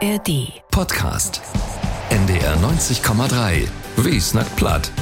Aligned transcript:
ARD. 0.00 0.52
Podcast. 0.70 1.40
NDR 2.10 2.56
90,3. 2.58 3.66
Wie 3.96 4.20
snackt 4.20 4.54
platt. 4.54 4.92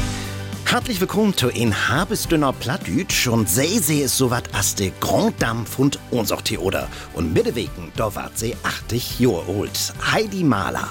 Herzlich 0.64 0.98
willkommen 1.02 1.36
zu 1.36 1.48
ein 1.48 1.74
habesdünner 1.74 2.54
Plattdütsch 2.54 3.26
und 3.26 3.46
sei 3.46 3.66
sie 3.66 4.00
ist 4.00 4.16
so 4.16 4.30
wat 4.30 4.44
as 4.54 4.74
de 4.74 4.92
Grand 5.00 5.34
Dame 5.42 5.66
von 5.66 5.90
uns 6.10 6.32
auch 6.32 6.40
Theoder. 6.40 6.88
Und 7.12 7.34
mittewegen, 7.34 7.92
da 7.96 8.14
wart 8.14 8.38
sie 8.38 8.56
80 8.62 9.20
Jahre 9.20 9.44
alt. 9.60 9.92
Heidi 10.12 10.42
Mahler. 10.42 10.88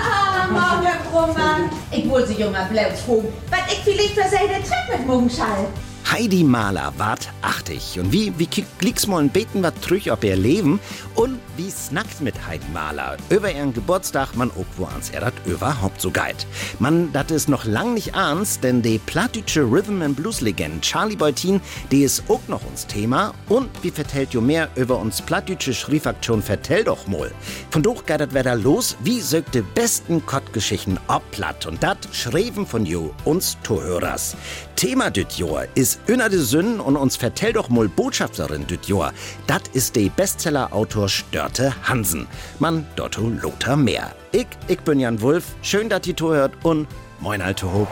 Ah, 0.00 0.46
morgen, 0.50 0.86
Herr 0.86 1.04
Krummann. 1.10 1.70
Ich 1.90 2.08
wollte 2.08 2.28
Sie 2.28 2.40
junger 2.40 2.64
Blaus 2.64 3.00
fragen, 3.04 3.28
was 3.50 3.72
ich 3.72 3.80
vielleicht 3.84 4.14
für 4.14 4.22
seine 4.22 4.62
Treppe 4.62 4.98
mit 4.98 5.06
morgen 5.06 5.28
schall. 5.28 5.68
Heidi 6.10 6.42
Mahler 6.42 6.94
wart 6.96 7.28
80 7.42 8.00
und 8.00 8.12
wie, 8.12 8.32
wie 8.38 8.46
klicks 8.46 9.06
mal 9.06 9.20
ein 9.20 9.28
beten 9.28 9.62
wat 9.62 9.82
trüch 9.82 10.10
ob 10.10 10.24
ihr 10.24 10.36
Leben 10.36 10.80
und 11.14 11.38
wie 11.58 11.70
snackt 11.70 12.20
mit 12.20 12.46
Heidi 12.46 12.64
Mahler 12.72 13.16
über 13.30 13.50
ihren 13.50 13.74
Geburtstag 13.74 14.36
man 14.36 14.50
auch 14.52 14.64
wo 14.76 14.84
ans 14.84 15.10
er 15.10 15.20
dat 15.20 15.34
überhaupt 15.44 16.00
so 16.00 16.10
geit. 16.12 16.46
Man, 16.78 17.12
dat 17.12 17.32
is 17.32 17.48
noch 17.48 17.64
lang 17.64 17.94
nicht 17.94 18.14
ernst, 18.14 18.62
denn 18.62 18.80
die 18.80 18.98
plattdeutsche 18.98 19.62
Rhythm 19.62 20.00
and 20.02 20.16
Blues 20.16 20.40
Legend 20.40 20.82
Charlie 20.82 21.16
Beutin, 21.16 21.60
die 21.90 22.04
ist 22.04 22.22
auch 22.28 22.46
noch 22.46 22.64
uns 22.64 22.86
Thema 22.86 23.34
und 23.48 23.68
wie 23.82 23.90
vertellt 23.90 24.34
jo 24.34 24.40
mehr 24.40 24.68
über 24.76 24.98
uns 24.98 25.20
plattdeutsche 25.20 25.74
Schriefaktion 25.74 26.42
vertell 26.42 26.84
doch 26.84 27.08
mal. 27.08 27.32
Von 27.70 27.82
doch 27.82 28.06
geht 28.06 28.20
dat 28.20 28.34
wieder 28.34 28.54
los, 28.54 28.96
wie 29.02 29.20
sögt 29.20 29.56
de 29.56 29.64
besten 29.74 30.24
Kottgeschichten 30.24 31.00
ob 31.08 31.28
platt 31.32 31.66
und 31.66 31.82
dat 31.82 31.98
schreiben 32.12 32.66
von 32.66 32.86
jo 32.86 33.12
uns 33.24 33.56
Torhörers. 33.64 34.36
Thema 34.76 35.10
düt 35.10 35.32
Jahr 35.32 35.66
is 35.74 35.98
Öner 36.08 36.28
de 36.28 36.38
Sünden 36.38 36.78
und 36.78 36.94
uns 36.94 37.16
vertell 37.16 37.52
doch 37.52 37.68
mal 37.68 37.88
Botschafterin 37.88 38.64
düt 38.68 38.86
Jahr. 38.86 39.12
Dat 39.48 39.62
is 39.72 39.90
de 39.90 40.08
Bestseller-Autor 40.08 41.08
Störte 41.48 41.74
Hansen. 41.82 42.26
Man 42.58 42.86
Dotto 42.94 43.28
Lothar 43.42 43.76
Mehr. 43.76 44.14
Ich, 44.32 44.46
ich 44.68 44.80
bin 44.80 45.00
Jan 45.00 45.20
Wulff. 45.22 45.54
Schön, 45.62 45.88
dass 45.88 46.06
ihr 46.06 46.14
hört 46.20 46.52
und 46.62 46.86
moin 47.20 47.40
alte 47.40 47.72
Hob. 47.72 47.88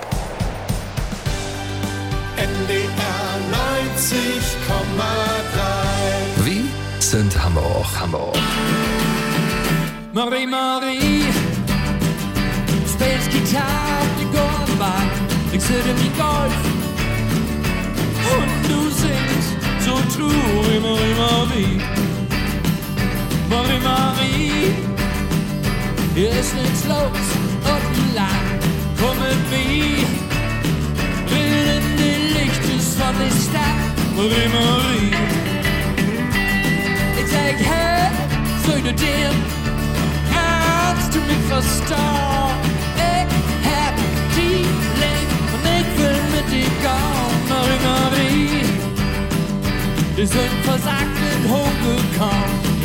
NDR 2.37 2.87
90,3 6.39 6.45
Wie 6.45 6.65
sind 6.98 7.43
Hamburg, 7.43 7.87
Hamburg. 7.98 8.37
Marie, 10.13 10.47
Marie, 10.47 11.25
speelt 12.87 13.29
gitaar 13.31 14.01
op 14.03 14.19
de 14.19 14.39
golfbaan. 14.39 15.09
Ik 15.51 15.61
zit 15.61 15.85
in 15.85 15.97
die 15.97 16.11
golf 16.19 16.55
und 18.35 18.69
du 18.69 18.91
singst 18.91 19.57
so 19.85 19.95
true, 20.15 20.81
Marie, 20.81 21.15
Marie. 21.15 22.06
Marie, 23.48 23.80
Marie, 23.83 24.75
hier 26.14 26.30
ist 26.30 26.55
nichts 26.55 26.84
los 26.86 27.27
und 27.72 28.14
lang. 28.14 28.47
Komm 29.00 29.19
mit 29.19 29.42
mir, 29.50 30.06
will 31.30 31.67
in 31.77 31.86
die 31.97 32.19
Lichtes 32.39 32.86
von 32.94 33.14
der 33.19 33.30
Stadt. 33.30 33.94
Marie, 34.17 34.48
Marie, 34.52 35.14
ich 37.20 37.28
sag, 37.30 37.56
hey, 37.70 38.11
soll 38.67 38.80
du 38.80 38.92
dir 38.92 39.30
kannst 40.33 41.14
du 41.14 41.19
mich 41.20 41.44
verstehen? 41.48 42.56
Ich 42.97 43.67
hab 43.69 43.94
die 44.36 44.64
Leben 45.02 45.36
und 45.55 45.64
ich 45.78 45.89
will 45.98 46.20
mit 46.34 46.47
dir 46.50 46.70
gehen, 46.84 47.41
Marie, 47.48 47.80
Marie. 47.84 48.64
Wir 50.17 50.27
sind 50.27 50.55
versagt 50.64 51.17
in 51.33 51.50
hochgekommen, 51.50 52.76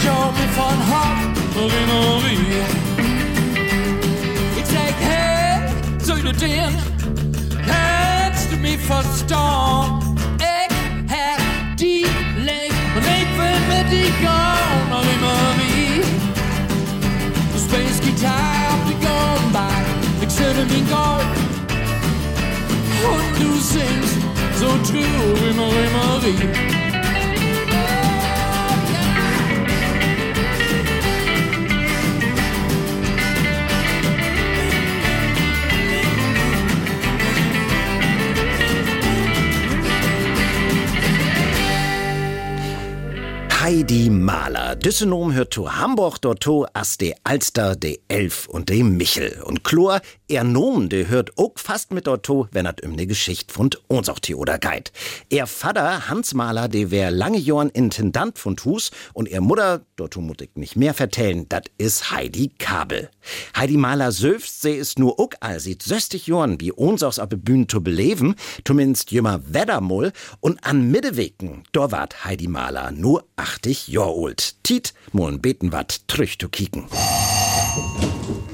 die 0.00 0.08
illusie 0.08 0.32
me 0.32 0.46
van 0.52 0.80
hart, 0.80 1.38
Marie, 1.54 1.86
Marie. 1.86 2.62
Ik 4.56 4.64
zeg, 4.64 4.92
hey, 4.96 5.72
zou 6.04 6.18
je 6.18 6.32
den? 6.32 6.74
Kannst 7.66 8.50
du 8.50 8.56
mich 8.56 8.80
verstaan? 8.80 10.16
Ik 10.36 10.70
heb 11.06 11.40
die 11.76 12.06
leeg, 12.36 12.72
en 12.94 13.20
ik 13.20 13.28
wil 13.36 13.58
met 13.68 13.90
die 13.90 14.12
gaan, 14.22 14.88
Marie, 14.90 15.18
Marie. 15.20 16.00
De 17.52 17.58
space 17.58 18.02
guitar 18.02 18.72
op 18.74 18.86
de 18.86 19.06
gunbank, 19.06 19.86
ik 20.18 20.30
zit 20.30 20.56
in 20.56 20.66
mijn 20.66 20.86
golf. 20.90 21.46
Und 23.10 23.38
du 23.38 23.58
singst 23.60 24.16
so 24.58 24.80
true 24.82 25.34
wie 25.40 25.54
Marie 25.54 25.90
Marie. 25.90 26.87
Heidi 43.68 44.08
Mahler. 44.08 44.76
Düsseldorf 44.76 45.34
hört 45.34 45.52
zu 45.52 45.76
Hamburg 45.76 46.22
dort 46.22 46.40
to 46.40 46.66
as 46.72 46.96
de 46.96 47.14
Alster, 47.22 47.76
de 47.76 47.98
Elf 48.08 48.48
und 48.48 48.70
de 48.70 48.82
Michel. 48.82 49.42
Und 49.44 49.62
Chlor, 49.62 50.00
er 50.26 50.42
Nomen, 50.42 50.88
de 50.88 51.08
hört 51.08 51.36
auch 51.36 51.52
fast 51.56 51.92
mit 51.92 52.06
dort 52.06 52.24
to, 52.24 52.48
wenn 52.50 52.64
er 52.64 52.76
um 52.82 52.92
ne 52.92 53.06
Geschicht 53.06 53.52
von 53.52 53.68
uns 53.86 54.08
auch 54.08 54.20
oder 54.34 54.58
geit. 54.58 54.90
Er 55.28 55.46
Vater, 55.46 56.08
Hans 56.08 56.32
Mahler, 56.32 56.68
de 56.68 56.90
wär 56.90 57.10
lange 57.10 57.36
Jahren 57.36 57.68
Intendant 57.68 58.38
von 58.38 58.56
Hus 58.64 58.90
und 59.12 59.28
er 59.28 59.42
Mutter, 59.42 59.82
dort 59.96 60.16
muss 60.16 60.36
ich 60.40 60.50
nicht 60.54 60.76
mehr 60.76 60.94
vertellen, 60.94 61.46
dat 61.50 61.70
is 61.76 62.10
Heidi 62.10 62.50
Kabel. 62.58 63.10
Heidi 63.54 63.76
Mahler 63.76 64.12
söfst, 64.12 64.62
se 64.62 64.70
is 64.70 64.96
nur 64.96 65.20
auch 65.20 65.32
all 65.40 65.60
sieht 65.60 65.82
60 65.82 66.26
Jahren 66.26 66.58
wie 66.58 66.72
uns 66.72 67.02
aus 67.02 67.16
der 67.16 67.26
Bühne 67.26 67.66
zu 67.66 67.82
beleben, 67.82 68.34
zumindest 68.64 69.10
jümmer 69.10 69.40
Weddermoll 69.44 70.12
und 70.40 70.64
an 70.64 70.90
Mittewegen, 70.90 71.64
da 71.72 71.92
wart 71.92 72.24
Heidi 72.24 72.48
Mahler 72.48 72.92
nur 72.92 73.24
80 73.58 73.88
Jahre 73.88 74.14
alt. 74.26 74.54
Tiet, 74.62 74.92
moln 75.12 75.40
beten 75.40 75.70
wat 75.72 76.00
trüch 76.06 76.36
kicken. 76.48 76.86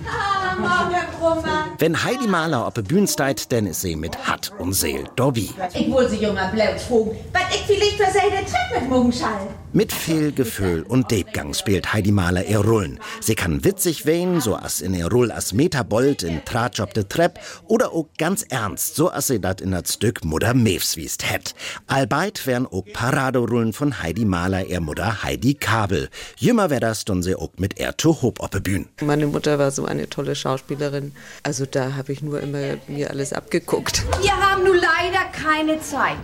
Ah, 0.07 0.57
morgen, 0.59 1.07
Krummann. 1.19 1.64
Wenn 1.79 2.05
Heidi 2.05 2.27
Mahler 2.27 2.67
auf 2.67 2.75
der 2.75 2.83
Bühne 2.83 3.09
steigt, 3.09 3.51
dann 3.53 3.67
ist 3.67 3.81
sie 3.81 3.97
mit 3.97 4.17
Hatt 4.29 4.53
und 4.59 4.75
Seel 4.75 5.05
Dobby. 5.17 5.51
Ich 5.75 5.91
wollte 5.91 6.11
Sie 6.11 6.23
junger 6.25 6.51
fragen, 6.51 7.11
was 7.33 7.43
ich 7.55 7.63
vielleicht 7.67 7.97
für 7.97 8.13
seine 8.13 8.45
Treppe 8.45 8.81
mit 8.81 8.91
morgen 8.91 9.13
schall. 9.13 9.49
Mit 9.73 9.93
viel 9.93 10.31
Gefühl 10.31 10.85
und 10.85 11.11
Debgang 11.11 11.53
spielt 11.53 11.93
Heidi 11.93 12.13
Mahler 12.13 12.45
ihr 12.45 12.61
Rollen. 12.61 13.01
Sie 13.21 13.35
kann 13.35 13.65
witzig 13.65 14.07
wehen, 14.07 14.41
so 14.41 14.55
as 14.55 14.81
in 14.81 14.95
ihr 14.95 15.09
Roll 15.09 15.33
as 15.33 15.53
Metabold 15.53 16.23
in 16.23 16.45
Tratsch 16.45 16.79
op 16.79 16.95
de 16.95 17.03
Trepp 17.03 17.41
oder 17.67 17.91
auch 17.91 18.07
ganz 18.17 18.45
ernst, 18.49 18.95
so 18.95 19.11
as 19.11 19.27
sie 19.27 19.41
dat 19.41 19.61
in 19.61 19.73
dat 19.73 19.89
Stück 19.89 20.25
Mutter 20.25 20.55
Mews 20.55 20.97
wiest 20.97 21.29
het. 21.29 21.57
Albeit 21.89 22.47
wären 22.47 22.69
auch 22.69 22.85
Paraderollen 22.93 23.73
von 23.73 24.01
Heidi 24.01 24.25
Mahler 24.25 24.65
ihr 24.65 24.81
Mutter 24.81 25.25
Heidi 25.25 25.55
Kabel. 25.55 26.09
Jümmer 26.37 26.71
wär 26.71 26.79
das, 26.79 27.05
dann 27.05 27.25
sie 27.25 27.35
auch 27.35 27.51
mit 27.59 27.81
er 27.81 27.99
zu 27.99 28.23
Hob 28.23 28.39
op 28.39 28.55
Bühn. 28.63 28.87
Meine 29.03 29.27
Mutter 29.27 29.59
war 29.59 29.73
so 29.73 29.87
eine 29.87 30.09
tolle 30.09 30.37
Schauspielerin. 30.37 31.11
Also 31.43 31.64
da 31.67 31.95
habe 31.95 32.13
ich 32.13 32.23
nur 32.23 32.41
immer 32.41 32.77
mir 32.89 33.11
alles 33.11 33.33
abgeguckt. 33.33 34.05
Wir 34.21 34.33
haben 34.33 34.65
nun 34.65 34.77
leider 34.77 35.25
keine 35.33 35.81
Zeit. 35.81 36.19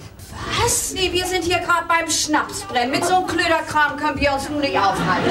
Was? 0.62 0.92
Nee, 0.94 1.10
wir 1.12 1.26
sind 1.26 1.44
hier 1.44 1.58
gerade 1.58 1.86
beim 1.88 2.10
Schnapsbrennen. 2.10 2.90
Mit 2.90 3.04
so 3.04 3.14
einem 3.16 3.26
Klöderkram 3.26 3.96
können 3.96 4.20
wir 4.20 4.32
uns 4.32 4.48
nun 4.48 4.60
nicht 4.60 4.76
aufhalten. 4.76 5.30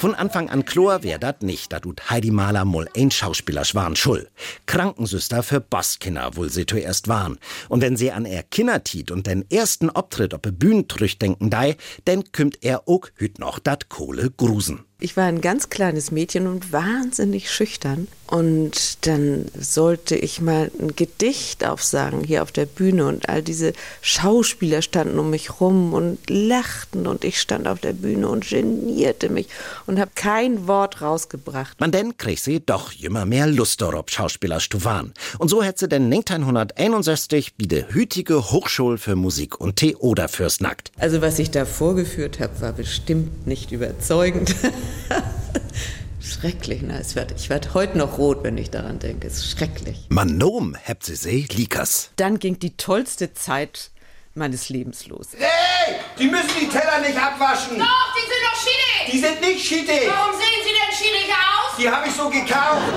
Von 0.00 0.14
Anfang 0.14 0.48
an 0.48 0.64
klar 0.64 1.02
wär 1.02 1.18
dat 1.18 1.42
nicht, 1.42 1.74
da 1.74 1.78
tut 1.78 2.08
Heidi 2.08 2.30
Mahler 2.30 2.64
moll 2.64 2.88
ein 2.96 3.10
Schauspieler 3.10 3.66
schwan 3.66 3.96
schuld. 3.96 4.30
Krankensüster 4.64 5.42
für 5.42 5.60
Bosskinder, 5.60 6.36
wohl 6.36 6.48
sie 6.48 6.64
zuerst 6.64 7.08
waren. 7.08 7.38
Und 7.68 7.82
wenn 7.82 7.98
sie 7.98 8.10
an 8.10 8.24
er 8.24 8.42
Kindertit 8.42 9.10
und 9.10 9.26
den 9.26 9.44
ersten 9.50 9.90
Optritt 9.90 10.32
op 10.32 10.48
Bühnen 10.52 10.88
trüch 10.88 11.18
denken 11.18 11.50
dei, 11.50 11.76
denn 12.06 12.32
kümmt 12.32 12.64
er 12.64 12.88
ook 12.88 13.12
hüt 13.16 13.38
noch 13.38 13.58
dat 13.58 13.90
Kohle 13.90 14.30
grusen. 14.30 14.86
Ich 15.00 15.16
war 15.16 15.24
ein 15.24 15.40
ganz 15.40 15.70
kleines 15.70 16.10
Mädchen 16.10 16.46
und 16.46 16.72
wahnsinnig 16.72 17.50
schüchtern. 17.50 18.06
Und 18.26 19.06
dann 19.08 19.46
sollte 19.58 20.14
ich 20.14 20.40
mal 20.40 20.70
ein 20.78 20.94
Gedicht 20.94 21.66
aufsagen 21.66 22.22
hier 22.22 22.42
auf 22.42 22.52
der 22.52 22.66
Bühne. 22.66 23.06
Und 23.06 23.28
all 23.28 23.42
diese 23.42 23.72
Schauspieler 24.02 24.82
standen 24.82 25.18
um 25.18 25.30
mich 25.30 25.60
rum 25.60 25.94
und 25.94 26.18
lachten. 26.28 27.08
Und 27.08 27.24
ich 27.24 27.40
stand 27.40 27.66
auf 27.66 27.80
der 27.80 27.92
Bühne 27.92 28.28
und 28.28 28.48
genierte 28.48 29.30
mich 29.30 29.48
und 29.86 29.98
habe 29.98 30.12
kein 30.14 30.68
Wort 30.68 31.02
rausgebracht. 31.02 31.80
Man 31.80 31.90
denn 31.90 32.18
krieg 32.18 32.38
sie 32.38 32.60
doch 32.60 32.92
immer 33.00 33.26
mehr 33.26 33.48
Lust 33.48 33.80
darauf, 33.80 34.04
Schauspieler 34.08 34.60
zu 34.60 34.84
waren. 34.84 35.12
Und 35.38 35.48
so 35.48 35.62
hätte 35.62 35.80
sie 35.80 35.88
denn 35.88 36.04
1961 36.04 37.54
wie 37.56 37.66
die 37.66 37.84
hütige 37.88 38.52
Hochschule 38.52 38.98
für 38.98 39.16
Musik 39.16 39.60
und 39.60 39.76
Theater 39.76 40.28
fürs 40.28 40.60
Nackt. 40.60 40.92
Also 40.98 41.20
was 41.20 41.38
ich 41.38 41.50
da 41.50 41.64
vorgeführt 41.64 42.38
habe, 42.38 42.60
war 42.60 42.72
bestimmt 42.72 43.46
nicht 43.46 43.72
überzeugend. 43.72 44.54
schrecklich, 46.20 46.82
na, 46.82 46.98
es 46.98 47.14
wird, 47.16 47.32
ich 47.32 47.50
werde 47.50 47.74
heute 47.74 47.98
noch 47.98 48.18
rot, 48.18 48.42
wenn 48.42 48.56
ich 48.58 48.70
daran 48.70 48.98
denke. 48.98 49.26
Es 49.26 49.38
ist 49.38 49.58
schrecklich. 49.58 50.06
Manom 50.08 50.74
hebt 50.74 51.04
sie 51.04 51.16
see 51.16 51.46
Likas. 51.52 52.10
Dann 52.16 52.38
ging 52.38 52.58
die 52.58 52.76
tollste 52.76 53.34
Zeit 53.34 53.90
meines 54.34 54.68
Lebens 54.68 55.06
los. 55.06 55.28
Hey, 55.36 55.96
die 56.18 56.28
müssen 56.28 56.50
die 56.60 56.68
Teller 56.68 57.00
nicht 57.00 57.16
abwaschen. 57.16 57.78
Doch, 57.78 58.14
die 58.14 58.26
sind 58.28 58.42
doch 58.44 58.58
schiedig. 58.58 59.12
Die 59.12 59.18
sind 59.18 59.40
nicht 59.40 59.66
schiedig. 59.66 60.08
Warum 60.08 60.32
sehen 60.32 60.62
sie 60.64 60.70
denn 60.70 60.96
schiedig 60.96 61.30
aus? 61.30 61.76
Die 61.78 61.90
habe 61.90 62.08
ich 62.08 62.14
so 62.14 62.28
gekauft. 62.28 62.92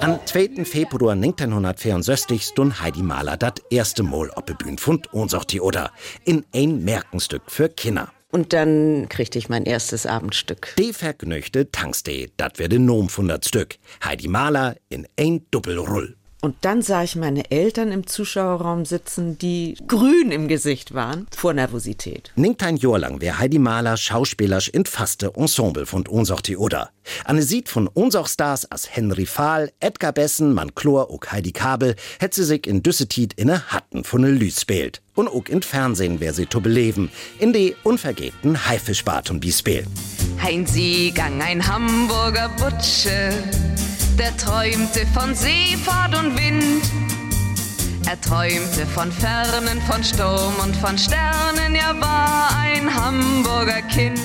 Am 0.00 0.18
2. 0.24 0.64
Februar 0.64 1.12
1964 1.12 2.42
stund 2.42 2.80
Heidi 2.80 3.02
Mahler 3.02 3.36
das 3.36 3.54
erste 3.70 4.02
Mal 4.02 4.30
auf 4.32 4.44
der 4.44 4.54
Bühne 4.54 4.76
von 4.78 5.02
unser 5.12 5.40
Theater. 5.40 5.90
In 6.24 6.44
ein 6.54 6.84
Merkenstück 6.84 7.42
für 7.48 7.68
Kinder. 7.68 8.12
Und 8.34 8.52
dann 8.52 9.08
kriegte 9.08 9.38
ich 9.38 9.48
mein 9.48 9.64
erstes 9.64 10.06
Abendstück. 10.06 10.74
Die 10.76 10.92
Vergnüchte 10.92 11.70
Tankste, 11.70 12.32
dat 12.36 12.58
wär 12.58 12.68
de 12.68 12.80
Nom 12.80 13.08
von 13.08 13.28
dat 13.28 13.44
Stück. 13.44 13.76
Heidi 14.04 14.26
Mahler 14.26 14.74
in 14.88 15.06
ein 15.16 15.46
Doppelrull. 15.52 16.16
Und 16.40 16.56
dann 16.62 16.82
sah 16.82 17.04
ich 17.04 17.14
meine 17.14 17.48
Eltern 17.52 17.92
im 17.92 18.08
Zuschauerraum 18.08 18.84
sitzen, 18.84 19.38
die 19.38 19.76
grün 19.86 20.32
im 20.32 20.48
Gesicht 20.48 20.92
waren 20.92 21.28
vor 21.34 21.54
Nervosität. 21.54 22.32
Ningt 22.34 22.62
ein 22.64 22.76
Jahr 22.76 22.98
lang 22.98 23.20
wär 23.20 23.38
Heidi 23.38 23.60
Mahler 23.60 23.96
schauspielerisch 23.96 24.68
in 24.68 24.84
faste 24.84 25.32
Ensemble 25.36 25.86
von 25.86 26.04
unser 26.08 26.36
Theater. 26.38 26.90
Anne 27.24 27.42
sieht 27.42 27.68
von 27.68 27.86
unser 27.86 28.26
Stars 28.26 28.70
as 28.70 28.94
Henry 28.94 29.26
Fahl, 29.26 29.70
Edgar 29.78 30.12
Bessen, 30.12 30.54
Manklor 30.54 31.08
und 31.08 31.30
Heidi 31.30 31.52
Kabel 31.52 31.94
hätt 32.18 32.34
sie 32.34 32.44
sich 32.44 32.66
in 32.66 32.82
Düssetit 32.82 33.32
inne 33.34 33.68
Hatten 33.68 34.02
von 34.02 34.22
ne 34.22 34.30
Lüs 34.30 34.60
spielt. 34.60 35.00
Und 35.14 35.28
auch 35.28 35.46
in 35.48 35.62
Fernsehen 35.62 36.20
wär 36.20 36.34
sie 36.34 36.48
zu 36.48 36.60
beleben, 36.60 37.10
in 37.38 37.52
die 37.52 37.76
unvergebten 37.84 38.68
Haifischbarten 38.68 39.42
wie 39.42 39.52
spielt. 39.52 39.86
Ein 40.44 40.66
Siegang, 40.66 41.40
ein 41.40 41.66
Hamburger 41.66 42.50
Butsche, 42.58 43.32
der 44.18 44.36
träumte 44.36 45.06
von 45.14 45.34
Seefahrt 45.34 46.18
und 46.18 46.36
Wind. 46.36 46.82
Er 48.06 48.20
träumte 48.20 48.86
von 48.86 49.10
Fernen, 49.10 49.80
von 49.82 50.02
Sturm 50.04 50.54
und 50.62 50.76
von 50.76 50.98
Sternen, 50.98 51.74
er 51.74 51.98
war 52.00 52.50
ein 52.58 52.92
Hamburger 52.94 53.82
Kind. 53.82 54.20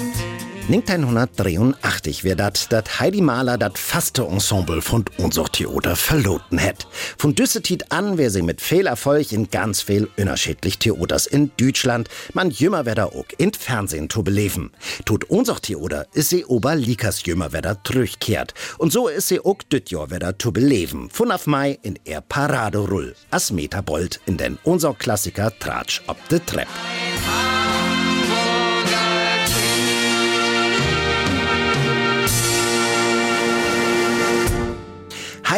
1983 0.70 2.24
wär 2.24 2.36
dat, 2.36 2.68
dat 2.70 3.00
Heidi 3.00 3.22
Mahler 3.22 3.58
dat 3.58 3.80
faste 3.80 4.24
Ensemble 4.24 4.84
von 4.84 5.04
unser 5.18 5.46
Theater 5.46 5.96
verloten 5.96 6.60
hätt. 6.60 6.86
Von 7.18 7.34
Düssetit 7.34 7.92
an 7.92 8.20
wär 8.20 8.30
sie 8.30 8.44
mit 8.44 8.62
viel 8.62 8.86
Erfolg 8.86 9.32
in 9.32 9.50
ganz 9.50 9.82
viel 9.82 10.08
unterschiedlich 10.16 10.78
Theaters 10.78 11.26
in 11.26 11.50
Deutschland, 11.58 12.08
man 12.34 12.52
jümmer 12.52 12.86
wär 12.86 13.04
auch 13.04 13.26
in 13.40 13.52
Fernsehen 13.52 14.12
zu 14.12 14.22
beleben. 14.22 14.72
Tut 15.06 15.24
unser 15.24 15.56
Theater 15.56 16.06
ist 16.14 16.30
sie 16.30 16.46
ober 16.46 16.76
Likas 16.76 17.26
jümmer 17.26 17.52
wär 17.52 17.84
zurückkehrt. 17.84 18.54
Und 18.78 18.94
so 18.94 19.08
ist 19.08 19.30
sie 19.30 19.40
auch 19.40 19.64
düt 19.64 19.90
Jahr 19.90 20.08
zu 20.38 20.52
beleben. 20.52 21.10
Von 21.12 21.32
auf 21.32 21.48
Mai 21.48 21.80
in 21.82 21.98
er 22.06 22.22
Paraderull. 22.22 23.16
As 23.32 23.52
Metabold 23.52 24.20
in 24.28 24.38
den 24.38 24.60
unser 24.64 24.94
Klassiker 24.94 25.52
Tratsch 25.58 26.04
ob 26.06 26.18
de 26.30 26.40
Trepp. 26.46 26.68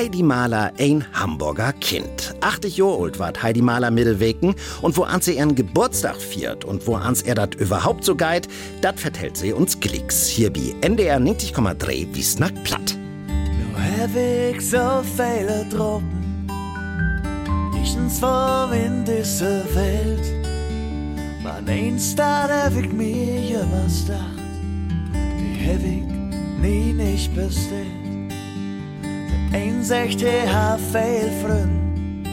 Heidi 0.02 0.24
Mahler, 0.24 0.72
ein 0.80 1.06
Hamburger 1.14 1.74
Kind. 1.74 2.34
80 2.42 2.78
Jahre 2.78 3.04
alt 3.04 3.20
war 3.20 3.34
Heidi 3.40 3.62
Mahler 3.62 3.92
Mittelwegen 3.92 4.56
und 4.82 4.98
wo 4.98 5.04
ans 5.04 5.28
ihren 5.28 5.54
Geburtstag 5.54 6.16
viert 6.20 6.66
und 6.66 6.88
wo 6.88 6.96
ans 6.96 7.22
er 7.22 7.36
dat 7.36 7.54
überhaupt 7.54 8.04
so 8.04 8.16
geit, 8.16 8.48
dat 8.82 9.00
vertellt 9.00 9.38
sie 9.38 9.54
uns 9.54 9.80
Klicks. 9.80 10.26
Hier 10.26 10.52
bei 10.52 10.74
NDR 10.82 11.18
90,3 11.18 12.08
wie 12.14 12.24
Snack 12.24 12.64
platt. 12.64 12.98
Nu 13.28 13.80
heb 13.80 14.56
ik 14.56 14.62
zoveel 14.62 15.66
droppen, 15.70 16.48
nichts 17.74 18.20
voor 18.20 18.74
in 18.74 19.04
deze 19.04 19.64
Welt. 19.74 20.34
Maar 21.44 21.62
eens 21.66 22.16
dat 22.16 22.50
heb 22.50 22.84
ik 22.84 22.92
mir 22.92 23.40
jemals 23.40 24.06
dacht, 24.06 24.42
die 25.38 25.68
heb 25.68 25.84
ik 25.84 26.04
nie 26.60 26.94
nicht 26.94 27.36
bestellt. 27.36 28.01
Een 29.52 29.84
zegt 29.84 30.22
hij 30.22 30.48
haar 30.48 30.80
veel 30.80 31.30
vriend, 31.44 32.28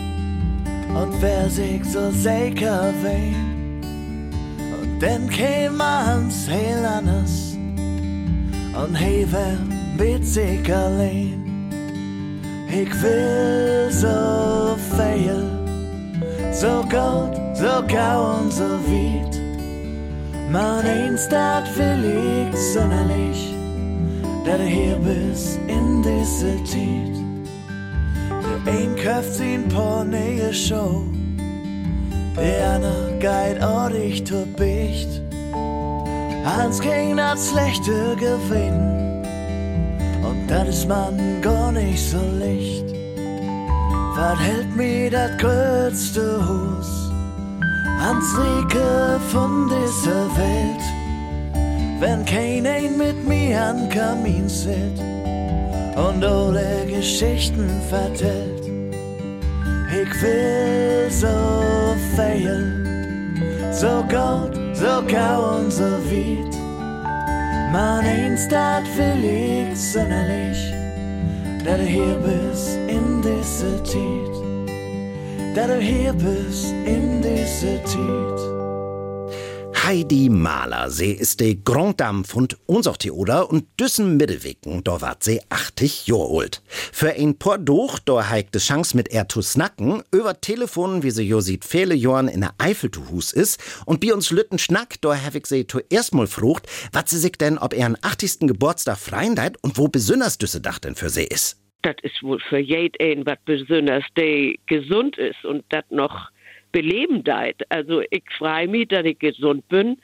und 0.95 1.21
wer 1.21 1.51
sich 1.51 1.85
so 1.85 2.11
sicher 2.11 2.93
weht. 3.03 3.37
Und 4.81 5.01
dann 5.01 5.29
käm 5.29 5.81
ans 5.81 6.47
heel 6.49 6.85
anders, 6.85 7.57
und 8.75 8.99
wär 9.33 9.59
mit 9.97 10.27
sich 10.27 10.75
allein. 10.75 11.45
Ich 12.71 13.03
will 13.03 13.91
so 13.91 14.77
viel, 14.97 15.43
so 16.53 16.83
gut, 16.83 17.35
so 17.55 17.83
gau 17.87 18.41
und 18.41 18.53
so 18.53 18.69
weit. 18.87 19.41
Man 20.51 20.85
eins, 20.85 21.29
dat 21.29 21.65
will 21.77 22.05
ich 22.05 22.57
sonderlich, 22.75 23.55
dat 24.49 24.59
du 24.59 24.65
hier 24.65 24.97
bist 24.97 25.59
in 25.67 26.03
diese 26.03 26.65
Zeit. 26.65 27.17
Der 28.65 28.73
ein 28.73 28.97
kauft 28.97 29.35
sin 29.35 29.69
på 29.69 30.05
neue 30.05 30.53
Show, 30.53 31.05
der 32.37 32.71
andere 32.75 33.19
geht 33.19 33.63
ordentlich 33.63 34.25
zu 34.25 34.47
Bicht. 34.57 35.09
Hans 36.45 36.81
gegen 36.81 37.19
das 37.19 37.51
schlechte 37.51 38.17
Gewinn. 38.17 38.81
Und 40.23 40.47
das 40.49 40.69
ist 40.69 40.89
man 40.89 41.43
gar 41.43 41.73
nicht 41.73 42.01
so 42.11 42.21
licht. 42.39 42.87
Was 44.17 44.39
hält 44.39 44.75
mir 44.77 45.11
das 45.11 45.31
größte 45.39 46.25
Haus? 46.49 47.11
Ans 48.01 48.31
Rieke 48.39 49.21
von 49.31 49.69
dieser 49.69 50.27
Welt. 50.37 50.98
Wenn 52.01 52.25
keiner 52.25 52.81
mit 52.97 53.27
mir 53.27 53.61
an 53.61 53.89
Kamin 53.89 54.49
sitzt 54.49 55.03
und 55.97 56.25
alle 56.25 56.87
Geschichten 56.87 57.69
vertellt. 57.89 58.63
Ich 59.91 60.23
will 60.23 61.11
so 61.11 61.97
viel, 62.15 63.25
so 63.73 64.03
gut, 64.03 64.55
so 64.75 65.03
gau 65.09 65.57
und 65.57 65.73
so 65.73 65.91
weit. 66.11 66.55
Man 67.73 68.05
eins, 68.05 68.47
dat 68.49 68.85
will 68.97 69.25
ich 69.25 69.77
sonderlich, 69.81 70.73
da 71.65 71.77
du 71.77 71.83
hier 71.83 72.17
bist 72.17 72.79
in 72.87 73.23
dieser 73.23 73.83
Zeit. 73.83 75.57
Da 75.57 75.67
du 75.67 75.81
hier 75.81 76.13
bist 76.13 76.73
in 76.87 77.21
dieser 77.23 77.85
Zeit. 77.85 78.48
Heidi 79.89 80.29
Mahler, 80.29 80.91
sie 80.91 81.13
ist 81.13 81.41
de 81.41 81.57
Grand 81.65 81.99
Dame 81.99 82.23
von 82.23 82.47
unser 82.67 82.93
Theater 82.93 83.49
und 83.49 83.65
düssen 83.81 84.19
Mittelwegen, 84.19 84.85
da 84.85 85.01
wart 85.01 85.25
sie 85.25 85.41
80 85.49 86.07
Jahre 86.07 86.41
alt. 86.41 86.63
Für 86.69 87.13
ein 87.13 87.39
paar 87.39 87.57
durch, 87.57 87.99
da 88.01 88.29
heik 88.29 88.53
de 88.53 88.61
Chance 88.61 88.95
mit 88.95 89.09
er 89.09 89.31
zu 89.31 89.41
snacken, 89.41 90.03
über 90.13 90.39
Telefon, 90.43 91.03
wie 91.03 91.11
sie 91.11 91.23
jo 91.23 91.41
sieht, 91.41 91.65
viele 91.65 91.95
Jahren 91.95 92.29
in 92.29 92.43
der 92.43 92.53
Eifel 92.59 92.91
zu 92.91 93.09
Hus 93.09 93.33
ist, 93.33 93.63
und 93.87 94.03
bei 94.03 94.13
uns 94.13 94.31
Lütten 94.31 94.59
Schnack, 94.59 95.01
da 95.01 95.17
hab 95.17 95.35
ich 95.35 95.47
sie 95.47 95.67
zuerst 95.67 96.13
mal 96.13 96.27
frucht, 96.27 96.67
wat 96.93 97.09
sie 97.09 97.17
sich 97.17 97.33
denn, 97.33 97.57
ob 97.57 97.73
an 97.73 97.97
80. 98.03 98.41
Geburtstag 98.41 98.99
freien 98.99 99.41
und 99.63 99.79
wo 99.79 99.89
besonders 99.89 100.37
düsse 100.37 100.61
Dach 100.61 100.81
denn 100.81 100.97
für 100.97 101.09
sie 101.09 101.25
ist. 101.25 101.63
Das 101.81 101.97
ist 102.03 102.23
wohl 102.23 102.41
für 102.41 102.59
jeden 102.59 103.25
was 103.25 103.39
besonders, 103.47 104.05
der 104.19 104.53
gesund 104.67 105.17
ist 105.17 105.47
und 105.47 105.65
das 105.71 105.85
noch 105.89 106.29
beleben 106.73 107.25
deit. 107.25 107.71
Also 107.71 108.03
ich 108.11 108.25
freue 108.37 108.69
mich, 108.69 108.89
dass 108.89 109.05
ich 109.05 109.19
gesund 109.19 109.67
bin 109.69 109.99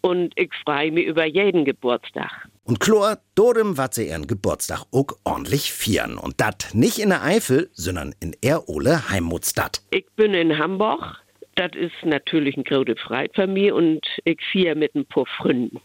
und 0.00 0.32
ich 0.36 0.50
freue 0.64 0.92
mich 0.92 1.06
über 1.06 1.24
jeden 1.24 1.64
Geburtstag. 1.64 2.48
Und 2.64 2.80
Chlor, 2.80 3.18
dorem 3.34 3.78
wat 3.78 3.94
sie 3.94 4.08
ihren 4.08 4.26
Geburtstag 4.26 4.84
auch 4.92 5.16
ordentlich 5.24 5.72
vieren. 5.72 6.18
Und 6.18 6.40
dat 6.40 6.68
nicht 6.74 6.98
in 6.98 7.08
der 7.08 7.24
Eifel, 7.24 7.70
sondern 7.72 8.14
in 8.20 8.36
er 8.42 8.68
Ole 8.68 9.08
Heimatstadt. 9.08 9.80
Ich 9.90 10.06
bin 10.16 10.34
in 10.34 10.58
Hamburg. 10.58 11.16
Das 11.54 11.70
ist 11.74 11.94
natürlich 12.04 12.56
ein 12.56 12.64
große 12.64 12.94
Freude 12.96 13.32
für 13.34 13.46
mich 13.46 13.72
und 13.72 14.06
ich 14.24 14.38
feiere 14.52 14.76
mit 14.76 14.94
ein 14.94 15.06
paar 15.06 15.26
Freunden. 15.26 15.80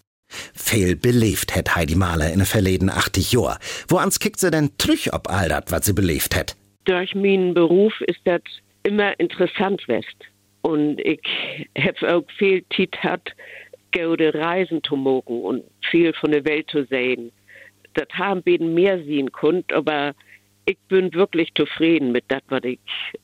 Viel 0.54 0.96
belebt 0.96 1.56
het 1.56 1.76
Heidi 1.76 1.96
Maler 1.96 2.32
in 2.32 2.40
de 2.40 2.46
verleden 2.46 2.90
80 2.90 3.32
Jahr. 3.32 3.60
Wo 3.88 3.98
ans 3.98 4.20
kickt 4.20 4.40
sie 4.40 4.52
denn 4.52 4.72
trüch 4.78 5.14
ob 5.14 5.30
all 5.30 5.50
dat, 5.50 5.72
was 5.72 5.86
sie 5.86 5.94
belebt 5.94 6.36
het? 6.36 6.56
Durch 6.86 7.16
meinen 7.16 7.54
Beruf 7.54 7.94
ist 8.02 8.22
das 8.26 8.42
immer 8.84 9.20
interessant 9.20 9.88
west. 9.88 10.16
Und 10.62 11.00
ich 11.02 11.22
habe 11.78 12.16
auch 12.16 12.24
viel 12.38 12.64
Zeit 12.76 12.92
gehabt, 12.94 13.36
gute 13.94 14.34
Reisen 14.34 14.82
zu 14.84 14.96
machen 14.96 15.42
und 15.42 15.64
viel 15.90 16.14
von 16.14 16.32
der 16.32 16.46
Welt 16.46 16.70
zu 16.70 16.86
sehen. 16.86 17.32
Das 17.94 18.08
haben 18.14 18.42
beten 18.42 18.74
mehr 18.74 19.04
sehen 19.04 19.32
können, 19.32 19.64
aber 19.74 20.14
ich 20.66 20.78
bin 20.88 21.14
wirklich 21.14 21.50
zufrieden 21.56 22.12
mit 22.12 22.24
das, 22.30 22.42
was 22.48 22.64
ich 22.64 22.80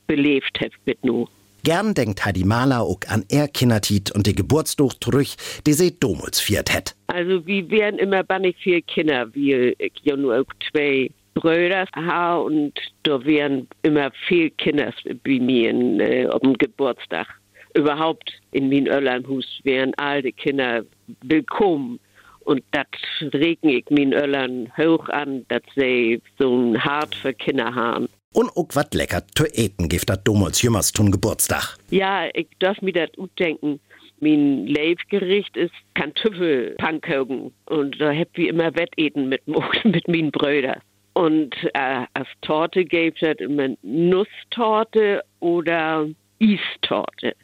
belebt 0.06 0.60
habe 0.60 0.72
mit 0.84 1.02
nu. 1.04 1.26
Gern 1.62 1.92
denkt 1.92 2.24
Heidi 2.24 2.44
Maler 2.44 2.80
auch 2.80 3.00
an 3.08 3.24
er 3.28 3.46
Kindertit 3.46 4.10
und 4.12 4.26
die 4.26 4.34
Geburtsdag 4.34 4.92
zurück, 5.00 5.28
die 5.66 5.74
sie 5.74 5.98
damals 5.98 6.40
viert 6.40 6.72
het. 6.72 6.94
Also 7.08 7.46
wir 7.46 7.70
wären 7.70 7.98
immer 7.98 8.22
bannig 8.22 8.56
viele 8.62 8.80
Kinder, 8.80 9.34
wie 9.34 9.74
ich 9.76 9.92
ja 10.02 10.16
nur 10.16 10.40
auch 10.40 10.52
zwei 10.70 11.10
Brüder 11.40 11.86
habe 11.94 12.42
und 12.44 12.72
da 13.04 13.24
wären 13.24 13.66
immer 13.82 14.10
viel 14.28 14.50
Kinder 14.50 14.92
bei 15.24 15.38
mir 15.40 15.70
äh, 16.00 16.26
auf 16.26 16.40
dem 16.42 16.54
Geburtstag. 16.54 17.26
Überhaupt 17.74 18.32
in 18.52 18.68
mein 18.68 18.86
Öllernhus 18.86 19.46
wären 19.62 19.92
all 19.96 20.22
die 20.22 20.32
Kinder 20.32 20.82
willkommen. 21.22 21.98
Und 22.40 22.62
das 22.72 22.86
regne 23.32 23.76
ich 23.76 23.90
meinen 23.90 24.12
Öllern 24.12 24.72
hoch 24.76 25.08
an, 25.10 25.44
dass 25.48 25.62
sie 25.76 26.20
so 26.38 26.56
ein 26.56 26.82
Hart 26.82 27.14
für 27.14 27.32
Kinder 27.32 27.74
haben. 27.74 28.08
Und 28.32 28.50
auch 28.56 28.68
wat 28.74 28.94
lecker 28.94 29.22
zu 29.34 29.44
eten 29.44 29.88
gibt 29.88 30.08
dat 30.08 30.26
damals 30.26 30.62
jümmers 30.62 30.92
zum 30.92 31.10
Geburtstag. 31.10 31.76
Ja, 31.90 32.28
ich 32.34 32.48
darf 32.58 32.80
mir 32.80 32.92
das 32.92 33.10
denken. 33.38 33.80
Mein 34.20 34.66
Leibgericht 34.66 35.56
ist 35.56 35.74
Kartoffelpankogen. 35.94 37.52
Und 37.66 38.00
da 38.00 38.12
hab 38.12 38.36
ich 38.36 38.48
immer 38.48 38.74
Wetteten 38.74 39.28
mit, 39.28 39.42
mit 39.84 40.06
meinen 40.08 40.30
Brüdern. 40.30 40.80
Und 41.14 41.54
äh, 41.74 42.06
als 42.14 42.28
Torte 42.42 42.84
gibt 42.84 43.22
es 43.22 43.38
immer 43.38 43.68
Nusstorte 43.82 45.22
oder 45.40 46.08
Eistorte. 46.40 47.34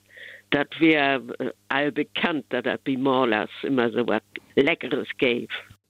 Das 0.51 0.67
wäre 0.79 1.23
äh, 1.39 1.51
allbekannt, 1.69 2.47
dass 2.51 2.63
das 2.63 2.79
bei 2.85 2.97
Morlers 2.97 3.51
immer 3.63 3.91
so 3.91 4.07
was 4.07 4.23
Leckeres 4.55 5.09
gäbe. 5.19 5.49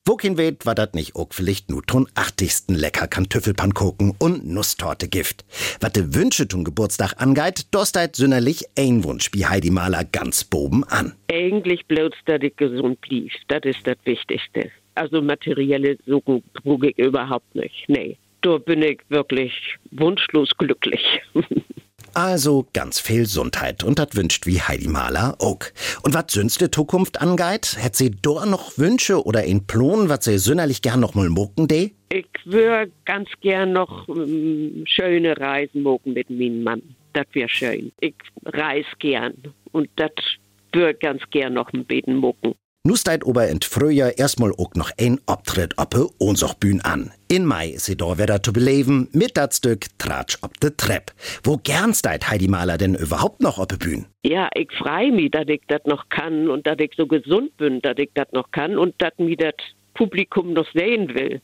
Wokin 0.08 0.38
weht 0.38 0.64
war 0.64 0.76
dat 0.76 0.94
nicht 0.94 1.16
auch 1.16 1.30
vielleicht 1.32 1.68
nur 1.68 1.82
ton 1.82 2.06
80. 2.14 2.68
lecker 2.68 3.08
Kartoffelpankoken 3.08 4.14
und 4.20 4.46
Nusstorte 4.46 5.08
Gift. 5.08 5.44
Wat 5.80 5.96
de 5.96 6.14
Wünsche 6.14 6.46
zum 6.46 6.62
Geburtstag 6.62 7.20
angeit, 7.20 7.74
dosteit 7.74 8.14
sünnerlich 8.14 8.66
ein 8.78 9.02
Wunsch 9.02 9.30
wie 9.32 9.46
Heidi 9.46 9.70
Maler 9.70 10.04
ganz 10.04 10.44
boben 10.44 10.84
an. 10.84 11.16
Eigentlich 11.28 11.84
bloß, 11.86 12.12
dass 12.26 12.40
ich 12.40 12.54
gesund 12.54 13.00
blieb. 13.00 13.32
Das 13.48 13.62
ist 13.64 13.84
das 13.84 13.96
Wichtigste. 14.04 14.70
Also 14.96 15.22
materielle 15.22 15.92
ich 15.92 16.98
überhaupt 16.98 17.54
nicht. 17.54 17.84
Nee. 17.88 18.16
Da 18.42 18.58
bin 18.58 18.82
ich 18.82 19.00
wirklich 19.08 19.52
wunschlos 19.90 20.50
glücklich. 20.58 21.02
Also 22.16 22.66
ganz 22.72 22.98
viel 22.98 23.24
Gesundheit 23.24 23.84
und 23.84 23.98
dat 23.98 24.16
wünscht 24.16 24.46
wie 24.46 24.58
Heidi 24.58 24.88
Maler 24.88 25.36
auch. 25.38 25.58
Und 26.02 26.14
wat 26.14 26.30
sünste 26.30 26.70
Zukunft 26.70 27.20
angeit, 27.20 27.76
hätt 27.78 27.94
sie 27.94 28.10
dort 28.10 28.48
noch 28.48 28.78
Wünsche 28.78 29.22
oder 29.22 29.40
ein 29.40 29.66
Plan, 29.66 30.08
wat 30.08 30.22
sie 30.22 30.38
sünnerlich 30.38 30.80
gern 30.80 31.00
noch 31.00 31.14
mal 31.14 31.28
mucken 31.28 31.68
de? 31.68 31.90
Ich 32.08 32.26
würde 32.46 32.90
ganz 33.04 33.28
gern 33.42 33.74
noch 33.74 34.08
ähm, 34.08 34.84
schöne 34.86 35.36
Reisen 35.36 35.82
mogen 35.82 36.14
mit 36.14 36.30
meinem 36.30 36.62
Mann. 36.62 36.82
Das 37.12 37.26
wäre 37.34 37.50
schön. 37.50 37.92
Ich 38.00 38.14
reis 38.46 38.86
gern 38.98 39.34
und 39.72 39.90
das 39.96 40.12
würde 40.72 40.94
ganz 40.94 41.20
gern 41.30 41.52
noch 41.52 41.70
ein 41.74 41.84
Beten 41.84 42.16
mucken. 42.16 42.54
Nusteit 42.86 43.26
ober 43.26 43.48
in 43.48 43.60
Frühjahr 43.60 44.16
erstmal 44.16 44.52
auch 44.52 44.74
noch 44.76 44.92
ein 44.96 45.18
Auftritt 45.26 45.76
oppe 45.76 46.06
unser 46.18 46.54
Bühn 46.54 46.80
an. 46.82 47.10
In 47.26 47.44
Mai 47.44 47.70
ist 47.70 47.86
sie 47.86 47.96
da 47.96 48.16
wieder 48.16 48.40
zu 48.40 48.52
beleben 48.52 49.08
mit 49.10 49.36
dat 49.36 49.54
Stück 49.54 49.86
Tratsch 49.98 50.38
ob 50.42 50.60
de 50.60 50.70
Trepp. 50.70 51.10
Wo 51.42 51.56
gernsteit 51.56 52.30
Heidi 52.30 52.46
Maler 52.46 52.78
denn 52.78 52.94
überhaupt 52.94 53.40
noch 53.40 53.58
oppe 53.58 53.76
Bühn? 53.76 54.06
Ja, 54.22 54.48
ich 54.54 54.70
freu 54.70 55.10
mich, 55.10 55.32
dass 55.32 55.48
ich 55.48 55.62
das 55.66 55.80
noch 55.86 56.08
kann 56.10 56.48
und 56.48 56.64
dass 56.64 56.78
ich 56.78 56.92
so 56.96 57.08
gesund 57.08 57.56
bin, 57.56 57.82
dass 57.82 57.98
ich 57.98 58.10
das 58.14 58.30
noch 58.30 58.52
kann 58.52 58.78
und 58.78 58.94
dass 58.98 59.18
mir 59.18 59.36
das 59.36 59.54
Publikum 59.94 60.52
noch 60.52 60.70
sehen 60.72 61.12
will. 61.12 61.40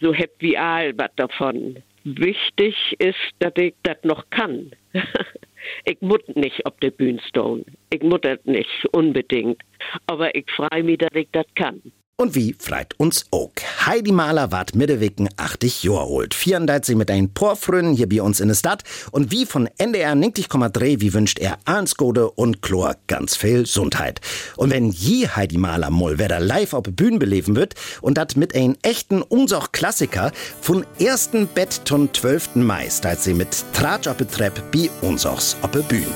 So 0.00 0.14
wie 0.38 0.56
all 0.56 0.96
was 0.96 1.10
davon. 1.16 1.82
Wichtig 2.04 2.96
ist, 2.98 3.18
dass 3.40 3.52
ich 3.56 3.74
das 3.82 3.98
noch 4.04 4.24
kann. 4.30 4.72
ich 5.84 6.00
muss 6.00 6.20
nicht 6.34 6.64
auf 6.66 6.76
der 6.80 6.90
Bühne 6.90 7.20
stehen. 7.28 7.64
Ich 7.92 8.02
muss 8.02 8.20
das 8.22 8.38
nicht 8.44 8.86
unbedingt. 8.92 9.60
Aber 10.06 10.34
ich 10.34 10.50
freue 10.50 10.82
mich, 10.82 10.98
dass 10.98 11.14
ich 11.14 11.28
das 11.32 11.46
kann. 11.54 11.80
Und 12.18 12.34
wie 12.34 12.54
freit 12.56 12.94
uns 12.98 13.24
auch. 13.30 13.50
Heidi 13.84 14.12
Maler 14.12 14.52
ward 14.52 14.76
Mittewicken 14.76 15.28
80 15.36 15.82
Jahre 15.82 16.20
alt. 16.20 16.34
34 16.34 16.94
mit 16.94 17.10
ein 17.10 17.32
Porfrön 17.32 17.94
hier 17.94 18.08
bei 18.08 18.22
uns 18.22 18.38
in 18.38 18.48
der 18.48 18.54
Stadt. 18.54 18.84
Und 19.10 19.32
wie 19.32 19.46
von 19.46 19.68
NDR 19.78 20.12
90,3, 20.12 21.00
wie 21.00 21.14
wünscht 21.14 21.38
er 21.38 21.58
Arns 21.64 21.96
Gode 21.96 22.30
und 22.30 22.62
Chlor 22.62 22.96
ganz 23.08 23.36
viel 23.36 23.62
Gesundheit. 23.62 24.20
Und 24.56 24.70
wenn 24.70 24.90
je 24.90 25.26
Heidi 25.26 25.56
Maler 25.56 25.90
mal 25.90 26.18
wieder 26.18 26.38
live 26.38 26.74
auf 26.74 26.84
der 26.84 26.92
Bühne 26.92 27.18
beleben 27.18 27.56
wird 27.56 27.74
und 28.02 28.18
das 28.18 28.36
mit 28.36 28.54
ein 28.54 28.76
echten 28.82 29.22
unsoch 29.22 29.72
Klassiker 29.72 30.32
von 30.60 30.84
ersten 31.00 31.48
Bett 31.48 31.80
zum 31.86 32.12
12. 32.12 32.56
Mai, 32.56 32.88
steigt 32.90 33.22
sie 33.22 33.34
mit 33.34 33.64
Tratsch 33.72 34.06
auf 34.06 34.18
der 34.18 34.28
Treppe 34.28 34.62
bei 34.70 34.90
unsochs 35.00 35.56
auf 35.62 35.70
der 35.70 35.80
Bühne. 35.80 36.06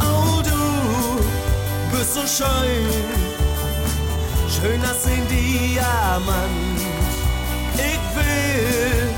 Oh, 0.00 0.40
du 0.42 1.98
bist 1.98 2.14
so 2.14 2.44
schön 2.44 3.25
schön 4.48 4.80
als 4.82 5.06
ein 5.06 5.26
Diamant. 5.28 6.80
Ich 7.74 8.16
will 8.16 9.08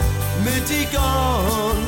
mit 0.45 0.69
dir 0.69 0.87
gehen, 0.87 1.79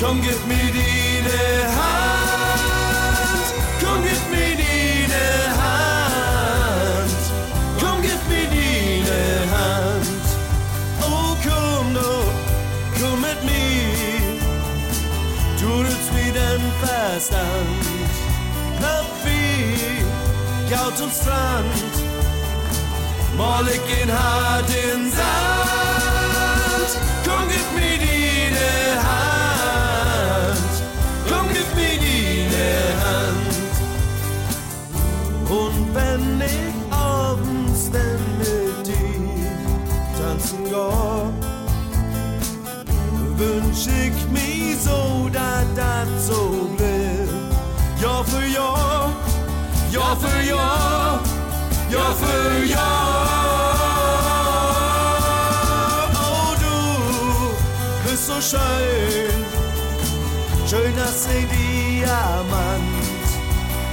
komm, 0.00 0.20
gib 0.22 0.46
mir 0.46 0.70
deine 0.76 1.40
Hand, 1.78 2.58
komm, 3.82 4.02
gib 4.02 4.30
mir 4.30 4.56
deine 4.56 5.26
Hand, 5.62 7.22
komm, 7.80 8.02
gib 8.02 8.22
mir 8.28 8.48
deine 8.54 9.20
Hand. 9.56 10.26
Oh, 11.02 11.36
komm 11.42 11.94
doch, 11.94 12.32
komm 13.00 13.20
mit 13.20 13.40
mir, 13.44 14.38
du 15.60 15.82
nützt 15.82 16.12
mir 16.12 16.32
den 16.32 16.62
Verstand, 16.80 17.88
Gaut 20.70 21.00
und 21.00 21.12
Strand. 21.12 21.97
Ich 23.40 24.02
in 24.02 24.10
hart 24.10 24.68
ein 61.26 61.48
Diamant. 61.48 63.28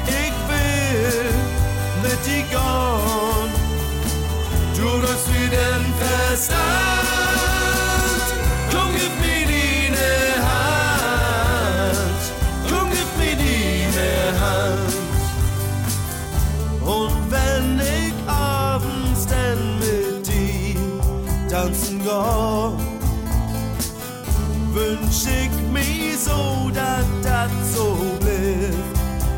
Ich 0.07 0.35
will 0.47 1.33
mit 2.03 2.25
dir 2.25 2.43
gehen, 2.43 3.51
du 4.75 4.87
läufst 5.01 5.27
wie 5.33 5.49
den 5.49 5.83
Verstand. 5.99 6.59
Komm, 8.71 8.89
gib 8.93 9.13
mir 9.21 9.45
deine 9.47 10.11
Hand, 10.49 12.23
komm, 12.69 12.87
gib 12.91 13.09
mir 13.17 13.35
deine 13.43 14.11
Hand. 14.39 14.93
Und 16.81 17.17
wenn 17.31 17.79
ich 17.79 18.13
abends 18.27 19.21
denn 19.25 19.61
mit 19.79 20.27
dir 20.27 20.79
tanzen 21.49 21.97
geh, 22.03 22.67
wünsch 24.75 25.25
ich 25.25 25.44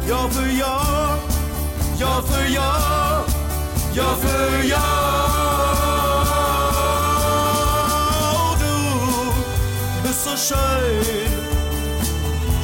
Jahr 0.08 0.30
für 0.32 0.50
Jahr, 0.50 1.20
Jahr 2.00 2.24
für 2.24 2.48
Jahr, 2.48 3.26
Jahr 3.94 4.16
für 4.16 4.66
Jahr. 4.66 6.24
Oh, 8.32 8.56
du 8.58 10.08
bist 10.08 10.24
so 10.24 10.38
schön, 10.38 11.32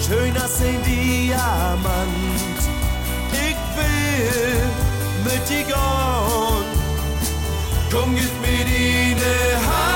schön 0.07 0.37
als 0.41 0.61
ein 0.61 0.81
Diamant. 0.83 2.61
Ich 3.33 3.57
will 3.75 4.63
mit 5.25 5.45
sie 5.45 5.63
gone. 5.63 6.63
Komm, 7.91 8.15
gib 8.15 8.31
mir 8.41 8.63
deine 8.63 9.67
Hand. 9.67 9.92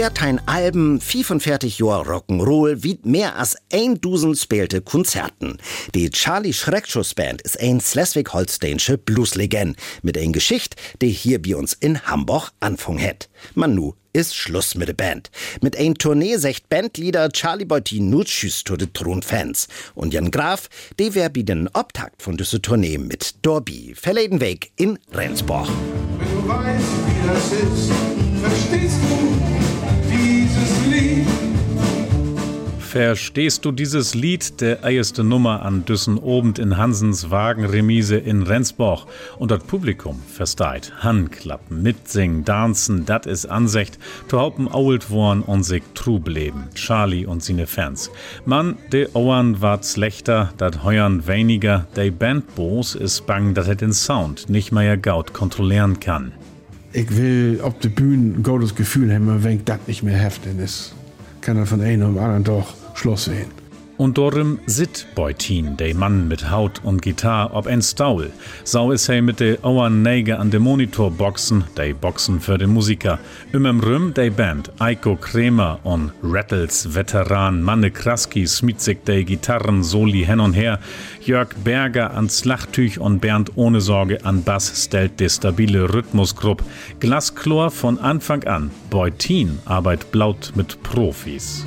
Hand. 0.00 0.18
Fährt 0.18 0.22
ein 0.22 0.40
Alben 0.48 0.98
45 0.98 1.78
Jahr 1.78 2.06
Rock'n'Roll 2.06 2.82
wie 2.82 2.98
mehr 3.02 3.36
als 3.36 3.56
ein 3.70 4.00
Dusen 4.00 4.34
spielte 4.34 4.80
Konzerten. 4.80 5.58
Die 5.94 6.08
Charlie 6.08 6.54
Schreckschuss 6.54 7.14
Band 7.14 7.42
ist 7.42 7.60
ein 7.60 7.82
Schleswig-Holsteinische 7.82 8.96
Blueslegend 8.96 9.76
mit 10.02 10.16
ein 10.16 10.32
Geschicht, 10.32 10.76
die 11.02 11.10
hier 11.10 11.42
bei 11.42 11.54
uns 11.54 11.74
in 11.74 12.00
Hamburg 12.02 12.50
anfangen 12.60 13.02
hat. 13.02 13.28
Manu 13.54 13.92
ist 14.14 14.34
Schluss 14.34 14.74
mit 14.74 14.88
der 14.88 14.94
Band. 14.94 15.30
Mit 15.60 15.76
ein 15.76 15.94
Tournee 15.94 16.36
secht 16.38 16.70
Bandleader 16.70 17.28
Charlie 17.28 17.66
Beutin 17.66 18.08
nur 18.08 18.24
Tschüss 18.24 18.64
zu 18.64 18.78
den 18.78 18.92
Thronfans. 18.94 19.68
Und 19.94 20.14
Jan 20.14 20.30
Graf, 20.30 20.70
die 20.98 21.14
wär 21.14 21.28
bei 21.28 21.42
den 21.42 21.68
Obtakt 21.74 22.22
von 22.22 22.38
dieser 22.38 22.62
Tournee 22.62 22.96
mit 22.96 23.34
Dorby, 23.42 23.94
verleden 23.94 24.40
Weg 24.40 24.72
in 24.76 24.98
Rendsborg. 25.12 25.68
Wenn 26.18 26.42
du 26.42 26.48
weißt, 26.48 26.84
wie 27.06 27.28
das 27.28 27.52
ist, 27.52 27.92
verstehst 28.40 28.96
du 29.02 29.59
Verstehst 32.90 33.64
du 33.64 33.70
dieses 33.70 34.14
Lied, 34.16 34.60
der 34.60 34.82
erste 34.82 35.22
Nummer 35.22 35.62
an 35.62 35.84
Düssen 35.84 36.18
obend 36.18 36.58
in 36.58 36.76
Hansens 36.76 37.30
Wagenremise 37.30 38.16
in 38.16 38.42
Rendsborg 38.42 39.06
und 39.38 39.52
das 39.52 39.62
Publikum 39.62 40.18
versteht. 40.26 40.92
Handklappen, 40.98 41.84
mitsingen, 41.84 42.44
tanzen, 42.44 43.04
dat 43.06 43.26
is 43.26 43.46
Ansicht, 43.46 43.96
to 44.26 44.40
haupen 44.40 44.66
ault 44.66 45.08
worn 45.08 45.42
und 45.42 45.62
sich 45.62 45.84
trub 45.94 46.26
leben. 46.26 46.64
Charlie 46.74 47.26
und 47.26 47.44
seine 47.44 47.68
Fans. 47.68 48.10
Mann, 48.44 48.76
de 48.90 49.08
Ohren 49.12 49.62
ward 49.62 49.86
schlechter, 49.86 50.52
dat 50.56 50.82
heuern 50.82 51.28
weniger, 51.28 51.86
de 51.94 52.10
Bandboos 52.10 52.96
is 52.96 53.20
bang, 53.20 53.54
dat 53.54 53.68
er 53.68 53.76
den 53.76 53.92
Sound 53.92 54.50
nicht 54.50 54.72
mehr 54.72 54.96
gaut 54.96 55.32
kontrollieren 55.32 56.00
kann. 56.00 56.32
Ich 56.92 57.16
will 57.16 57.60
auf 57.62 57.78
der 57.78 57.90
Bühne 57.90 58.38
ein 58.38 58.42
gutes 58.42 58.74
Gefühl 58.74 59.14
haben, 59.14 59.44
wenn 59.44 59.64
das 59.64 59.78
nicht 59.86 60.02
mehr 60.02 60.18
heftig 60.18 60.58
ist. 60.58 60.92
Kann 61.40 61.56
er 61.56 61.66
von 61.66 61.80
einem 61.80 62.16
auf 62.16 62.20
anderen 62.20 62.44
Tag 62.44 62.79
Schluss 63.00 63.24
sehen. 63.24 63.50
Und 63.96 64.16
darum 64.16 64.58
sit 64.64 65.06
Beutin, 65.14 65.76
der 65.76 65.94
Mann 65.94 66.26
mit 66.28 66.50
Haut 66.50 66.80
und 66.84 67.02
Gitarre, 67.02 67.52
ob 67.54 67.66
ein 67.66 67.82
Staul. 67.82 68.30
Sau 68.64 68.92
is 68.92 69.06
he 69.06 69.20
mit 69.20 69.40
de 69.40 69.58
Ohren 69.62 70.02
Neige 70.02 70.38
an 70.38 70.50
de 70.50 70.58
Monitor 70.58 71.10
boxen, 71.10 71.64
de 71.76 71.92
Boxen 71.92 72.40
für 72.40 72.56
den 72.56 72.70
Musiker. 72.70 73.18
Im 73.52 73.80
Rüm 73.80 74.14
de 74.14 74.30
Band, 74.30 74.72
Eiko 74.78 75.16
Kremer 75.16 75.80
und 75.82 76.12
Rattles 76.22 76.94
Veteran, 76.94 77.62
Manne 77.62 77.90
Kraski, 77.90 78.46
smitzig 78.46 79.04
de 79.04 79.24
Gitarren, 79.24 79.82
Soli 79.82 80.24
hin 80.24 80.40
und 80.40 80.54
her. 80.54 80.78
Jörg 81.22 81.48
Berger 81.62 82.12
an 82.12 82.30
Slachtüch 82.30 82.98
und 82.98 83.20
Bernd 83.20 83.52
ohne 83.56 83.82
Sorge 83.82 84.24
an 84.24 84.44
Bass 84.44 84.84
stellt 84.84 85.20
de 85.20 85.28
stabile 85.28 85.92
Rhythmusgrupp. 85.92 86.62
Glasklor 87.00 87.70
von 87.70 87.98
Anfang 87.98 88.44
an. 88.44 88.70
Beutin 88.88 89.58
arbeit 89.66 90.10
blaut 90.10 90.52
mit 90.54 90.82
Profis. 90.82 91.64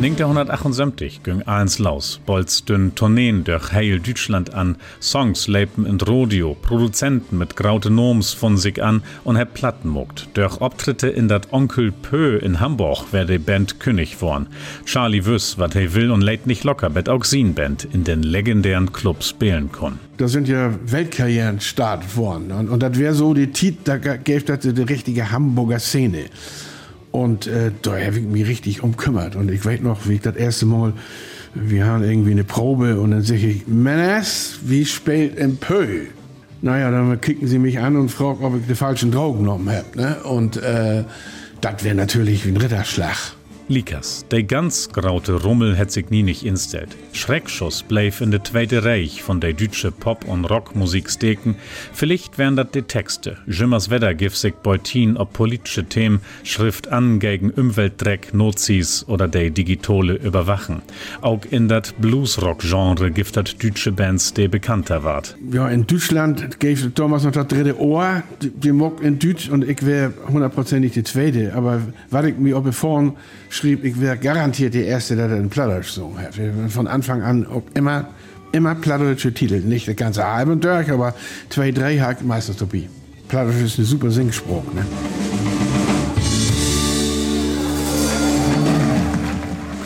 Ningt 0.00 0.20
178 0.20 1.24
ging 1.24 1.42
eins 1.42 1.80
laus, 1.80 2.20
bolz 2.24 2.64
dünn 2.64 2.94
Tourneen 2.94 3.42
durch 3.42 3.72
heil 3.72 3.98
Deutschland 3.98 4.54
an, 4.54 4.76
Songs 5.02 5.48
lebten 5.48 5.84
in 5.86 6.00
Rodeo, 6.00 6.54
Produzenten 6.54 7.36
mit 7.36 7.56
graute 7.56 7.90
Noms 7.90 8.32
von 8.32 8.56
sich 8.56 8.80
an 8.80 9.02
und 9.24 9.36
hab 9.36 9.54
Platten 9.54 9.88
muckt. 9.88 10.28
Durch 10.34 10.60
Auftritte 10.60 11.08
in 11.08 11.26
dat 11.26 11.52
Onkel 11.52 11.90
Pö 11.90 12.36
in 12.38 12.60
Hamburg 12.60 13.12
wär 13.12 13.24
die 13.24 13.38
Band 13.38 13.80
König 13.80 14.22
worn. 14.22 14.46
Charlie 14.84 15.26
wüss, 15.26 15.58
wat 15.58 15.74
he 15.74 15.92
will 15.94 16.12
und 16.12 16.20
lädt 16.20 16.46
nicht 16.46 16.62
locker, 16.62 16.90
bet 16.90 17.08
auch 17.08 17.24
sin 17.24 17.54
Band 17.54 17.84
in 17.84 18.04
den 18.04 18.22
legendären 18.22 18.92
Clubs 18.92 19.30
spielen 19.30 19.72
kon. 19.72 19.98
Da 20.18 20.28
sind 20.28 20.46
ja 20.46 20.72
Weltkarrieren 20.84 21.56
gestartet 21.56 22.16
worden. 22.16 22.52
Und, 22.52 22.68
und 22.68 22.84
das 22.84 22.96
wäre 22.96 23.14
so 23.14 23.34
die 23.34 23.48
Tit, 23.48 23.78
da 23.82 23.96
gäbe 23.96 24.44
das 24.44 24.60
die 24.60 24.80
richtige 24.80 25.32
Hamburger 25.32 25.80
Szene. 25.80 26.26
Und 27.10 27.46
äh, 27.46 27.70
da 27.82 27.92
habe 27.92 28.18
ich 28.18 28.26
mich 28.26 28.46
richtig 28.46 28.82
umkümmert. 28.82 29.36
Und 29.36 29.50
ich 29.50 29.64
weiß 29.64 29.80
noch, 29.80 30.08
wie 30.08 30.14
ich 30.14 30.20
das 30.20 30.36
erste 30.36 30.66
Mal, 30.66 30.92
wir 31.54 31.86
haben 31.86 32.04
irgendwie 32.04 32.32
eine 32.32 32.44
Probe 32.44 33.00
und 33.00 33.12
dann 33.12 33.22
sage 33.22 33.46
ich, 33.46 33.66
Männers, 33.66 34.58
wie 34.62 34.84
spielt 34.84 35.38
im 35.38 35.56
Pö? 35.56 36.04
Naja, 36.60 36.90
dann 36.90 37.20
kicken 37.20 37.48
sie 37.48 37.58
mich 37.58 37.78
an 37.78 37.96
und 37.96 38.10
fragen, 38.10 38.44
ob 38.44 38.56
ich 38.56 38.66
die 38.66 38.74
falschen 38.74 39.10
Drogen 39.10 39.40
genommen 39.40 39.70
habe. 39.70 39.86
Ne? 39.96 40.16
Und 40.24 40.56
äh, 40.56 41.04
das 41.60 41.84
wäre 41.84 41.94
natürlich 41.94 42.44
wie 42.44 42.50
ein 42.50 42.56
Ritterschlag. 42.56 43.16
Likas, 43.70 44.24
der 44.30 44.44
ganz 44.44 44.88
graute 44.88 45.42
Rummel 45.42 45.76
hat 45.76 45.90
sich 45.90 46.08
nie 46.08 46.22
nicht 46.22 46.42
instellt. 46.42 46.96
Schreckschuss 47.12 47.82
bleif 47.82 48.22
in 48.22 48.30
de 48.30 48.42
Zweite 48.42 48.82
Reich 48.82 49.22
von 49.22 49.40
der 49.40 49.52
deutsche 49.52 49.92
Pop- 49.92 50.26
und 50.26 50.46
Rockmusik 50.46 51.10
steken. 51.10 51.54
Vielleicht 51.92 52.38
wären 52.38 52.56
dat 52.56 52.74
die 52.74 52.80
Texte. 52.80 53.36
Jimmers 53.46 53.90
Wetter 53.90 54.14
gif 54.14 54.34
sich 54.34 54.54
Beutin 54.54 55.18
ob 55.18 55.34
politische 55.34 55.84
Themen, 55.84 56.20
Schrift 56.44 56.88
an 56.88 57.18
gegen 57.18 57.50
Umweltdreck, 57.50 58.32
Nozis 58.32 59.04
oder 59.06 59.28
der 59.28 59.50
digitale 59.50 60.14
Überwachen. 60.14 60.80
Auch 61.20 61.44
in 61.50 61.68
dat 61.68 61.92
Bluesrock-Genre 62.00 63.10
gibt 63.10 63.36
dat 63.36 63.62
deutsche 63.62 63.92
Bands, 63.92 64.32
die 64.32 64.48
bekannter 64.48 65.04
ward. 65.04 65.36
Ja, 65.52 65.68
in 65.68 65.86
Deutschland 65.86 66.58
gäbe 66.58 66.94
Thomas 66.94 67.24
noch 67.24 67.32
das 67.32 67.46
dritte 67.48 67.78
Ohr, 67.78 68.22
die, 68.40 68.48
die 68.48 68.72
mock 68.72 69.02
in 69.02 69.18
Deutsch 69.18 69.50
und 69.50 69.68
ich 69.68 69.84
wäre 69.84 70.14
hundertprozentig 70.26 70.92
die 70.92 71.04
zweite. 71.04 71.52
Aber 71.54 71.82
was 72.10 72.24
ich 72.24 72.38
mir 72.38 72.56
auch 72.56 72.72
vorn 72.72 73.12
schrieb, 73.58 73.84
ich 73.84 74.00
wäre 74.00 74.16
garantiert 74.16 74.74
die 74.74 74.84
erste, 74.84 75.16
der 75.16 75.26
einen 75.26 75.50
Plattdeutsch 75.50 75.88
gesungen 75.88 76.18
hat. 76.18 76.34
Von 76.68 76.86
Anfang 76.86 77.22
an 77.22 77.46
immer, 77.74 78.08
immer 78.52 78.74
plattdeutsche 78.74 79.34
Titel. 79.34 79.60
Nicht 79.60 79.88
das 79.88 79.96
ganze 79.96 80.24
Album 80.24 80.60
durch, 80.60 80.90
aber 80.90 81.14
zwei, 81.50 81.70
drei 81.72 81.98
hat 81.98 82.24
meistens. 82.24 82.56
Plattdeutsch 83.28 83.62
ist 83.62 83.78
ein 83.78 83.84
super 83.84 84.10
Singspruch. 84.10 84.64
Ne? 84.72 85.27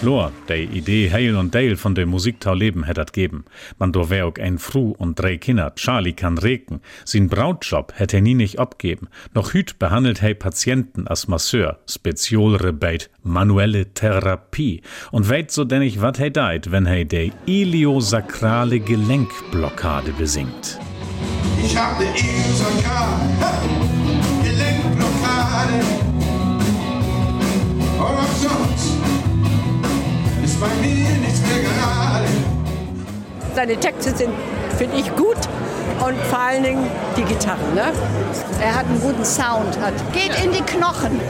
Klar, 0.03 0.33
die 0.49 0.65
Idee 0.65 1.13
Heil 1.13 1.37
und 1.37 1.55
Dale 1.55 1.77
von 1.77 1.95
dem 1.95 2.09
Musiktau 2.09 2.55
Leben 2.55 2.83
hätt 2.83 2.99
dat 2.99 3.13
geben. 3.13 3.45
Man 3.79 3.93
do 3.93 4.11
wär 4.11 4.27
auch 4.27 4.35
ein 4.35 4.59
Fru 4.59 4.97
und 4.99 5.17
drei 5.17 5.37
Kinder. 5.37 5.73
Charlie 5.77 6.13
kann 6.13 6.39
reken. 6.39 6.81
Sin 7.05 7.29
Brautjob 7.29 7.93
hätt 7.95 8.13
er 8.13 8.21
nie 8.21 8.35
nicht 8.35 8.59
abgeben. 8.59 9.07
Noch 9.33 9.55
hüt 9.55 9.79
behandelt 9.79 10.21
hey 10.21 10.35
Patienten 10.35 11.07
als 11.07 11.29
Masseur. 11.29 11.79
Spezialrebeit, 11.89 13.11
manuelle 13.23 13.95
Therapie. 13.95 14.83
Und 15.13 15.31
weit 15.31 15.53
so 15.53 15.63
denn 15.63 15.83
ich 15.83 16.03
wat 16.03 16.19
hey 16.19 16.33
deit, 16.33 16.73
wenn 16.73 16.87
hey 16.87 17.05
de 17.05 17.31
iliosakrale 17.47 18.81
Gelenkblockade 18.81 20.11
besingt. 20.19 20.81
Ich 21.65 21.77
hab 21.77 22.01
ne 22.01 22.07
Iliosakrale 22.07 23.82
Seine 33.55 33.77
Texte 33.77 34.17
sind, 34.17 34.33
finde 34.79 34.97
ich, 34.97 35.15
gut 35.15 35.37
und 36.05 36.17
vor 36.31 36.39
allen 36.39 36.63
Dingen 36.63 36.87
die 37.17 37.23
Gitarre. 37.23 37.61
Ne? 37.75 37.93
Er 38.61 38.75
hat 38.75 38.87
einen 38.87 39.01
guten 39.01 39.25
Sound, 39.25 39.79
hat, 39.81 39.95
geht 40.13 40.43
in 40.43 40.53
die 40.53 40.63
Knochen. 40.63 41.21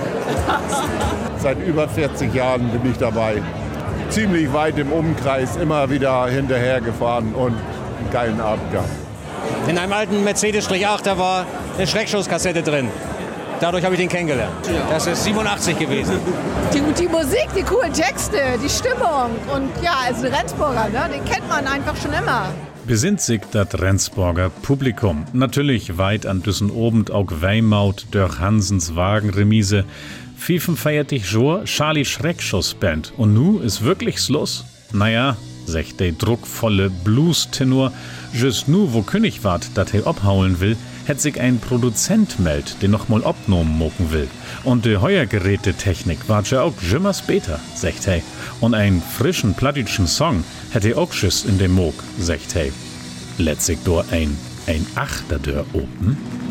Seit 1.38 1.58
über 1.66 1.88
40 1.88 2.32
Jahren 2.32 2.68
bin 2.70 2.90
ich 2.90 2.98
dabei. 2.98 3.42
Ziemlich 4.08 4.52
weit 4.52 4.78
im 4.78 4.92
Umkreis, 4.92 5.56
immer 5.56 5.90
wieder 5.90 6.26
hinterher 6.28 6.80
gefahren 6.80 7.34
und 7.34 7.54
einen 7.54 8.10
geilen 8.12 8.40
Abend 8.40 8.70
gehabt. 8.70 8.88
In 9.66 9.78
einem 9.78 9.92
alten 9.92 10.22
Mercedes-8, 10.22 11.02
da 11.02 11.18
war 11.18 11.46
eine 11.76 11.86
Schreckschusskassette 11.86 12.62
drin. 12.62 12.88
Dadurch 13.62 13.84
habe 13.84 13.94
ich 13.94 14.00
den 14.00 14.08
kennengelernt. 14.08 14.68
Das 14.90 15.06
ist 15.06 15.22
87 15.22 15.78
gewesen. 15.78 16.14
Die, 16.74 16.80
die 17.00 17.06
Musik, 17.06 17.46
die 17.56 17.62
coolen 17.62 17.92
Texte, 17.92 18.58
die 18.60 18.68
Stimmung. 18.68 19.30
Und 19.54 19.70
ja, 19.80 19.92
als 20.04 20.24
ein 20.24 20.34
Rendsburger, 20.34 20.88
ne, 20.88 21.08
den 21.14 21.24
kennt 21.24 21.48
man 21.48 21.64
einfach 21.68 21.94
schon 21.96 22.12
immer. 22.12 22.52
Besinnt 22.88 23.20
sich 23.20 23.40
dat 23.52 23.80
Rendsborger 23.80 24.50
Publikum. 24.50 25.26
Natürlich 25.32 25.96
weit 25.96 26.26
an 26.26 26.42
Düssen 26.42 26.72
obend 26.72 27.12
auch 27.12 27.28
Weimaut 27.30 28.06
durch 28.10 28.40
Hansens 28.40 28.96
Wagenremise. 28.96 29.84
45 30.38 31.24
Jour 31.30 31.62
Charlie 31.64 32.04
Schreckschuss 32.04 32.74
Band. 32.74 33.12
Und 33.16 33.32
nu 33.32 33.60
ist 33.60 33.84
wirklich 33.84 34.18
Schluss? 34.18 34.64
Naja, 34.92 35.36
sagt 35.66 36.00
der 36.00 36.10
druckvolle 36.10 36.90
Blues-Tenor, 36.90 37.92
just 38.34 38.66
nu, 38.66 38.88
wo 38.92 39.02
König 39.02 39.44
wart, 39.44 39.70
dat 39.74 39.92
he 39.92 40.02
abhauen 40.04 40.58
will, 40.58 40.76
hat 41.08 41.20
sich 41.20 41.40
ein 41.40 41.58
Produzent 41.58 42.38
meldt, 42.38 42.82
den 42.82 42.90
noch 42.90 43.08
mal 43.08 43.24
abgenommen 43.24 43.76
moken 43.76 44.12
will. 44.12 44.28
Und 44.64 44.84
die 44.84 44.96
Heuergerätetechnik 44.96 46.28
war 46.28 46.42
ja 46.44 46.62
auch 46.62 46.74
immer 46.92 47.14
später, 47.14 47.60
sagt 47.74 48.06
hey. 48.06 48.22
Und 48.60 48.74
einen 48.74 49.02
frischen 49.02 49.54
plattischen 49.54 50.06
Song 50.06 50.44
hätte 50.70 50.96
auch 50.96 51.12
schüss 51.12 51.44
in 51.44 51.58
dem 51.58 51.72
Mog, 51.72 51.94
sagt 52.18 52.54
hey. 52.54 52.72
Letztlich 53.38 53.78
door 53.84 54.04
ein, 54.10 54.36
ein 54.66 54.86
Achterdeur 54.94 55.64
open. 55.72 56.41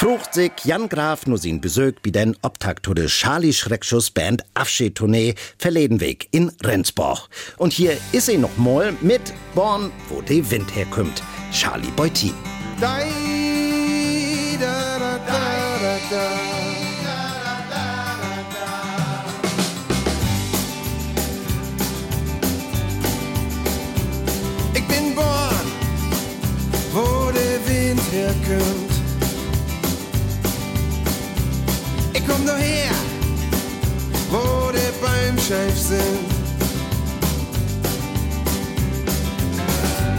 Frucht 0.00 0.32
sich 0.32 0.52
Jan 0.64 0.88
Graf 0.88 1.26
nur 1.26 1.36
sin 1.36 1.60
Besög 1.60 2.00
bei 2.02 2.08
den 2.08 2.34
Obtakt 2.40 2.88
Charlie 3.08 3.52
Schreckschuss 3.52 4.10
Band 4.10 4.46
Abschiedtournee 4.54 5.34
verleden 5.58 6.00
Weg 6.00 6.26
in 6.30 6.50
Rendsborg. 6.62 7.28
Und 7.58 7.74
hier 7.74 7.98
ist 8.10 8.24
sie 8.24 8.38
noch 8.38 8.56
mal 8.56 8.94
mit 9.02 9.20
Born, 9.54 9.92
wo 10.08 10.22
de 10.22 10.42
Wind 10.50 10.74
herkommt. 10.74 11.22
Charlie 11.52 11.92
da. 12.80 12.98
Ich 24.72 24.88
bin 24.88 25.14
born, 25.14 25.66
wo 26.94 27.30
der 27.32 27.60
Wind 27.66 28.00
herkommt. 28.10 28.89
Komm 32.40 32.46
daher, 32.46 32.90
wo 34.30 34.72
der 34.72 34.92
Bäume 35.02 35.38
sind. 35.74 36.24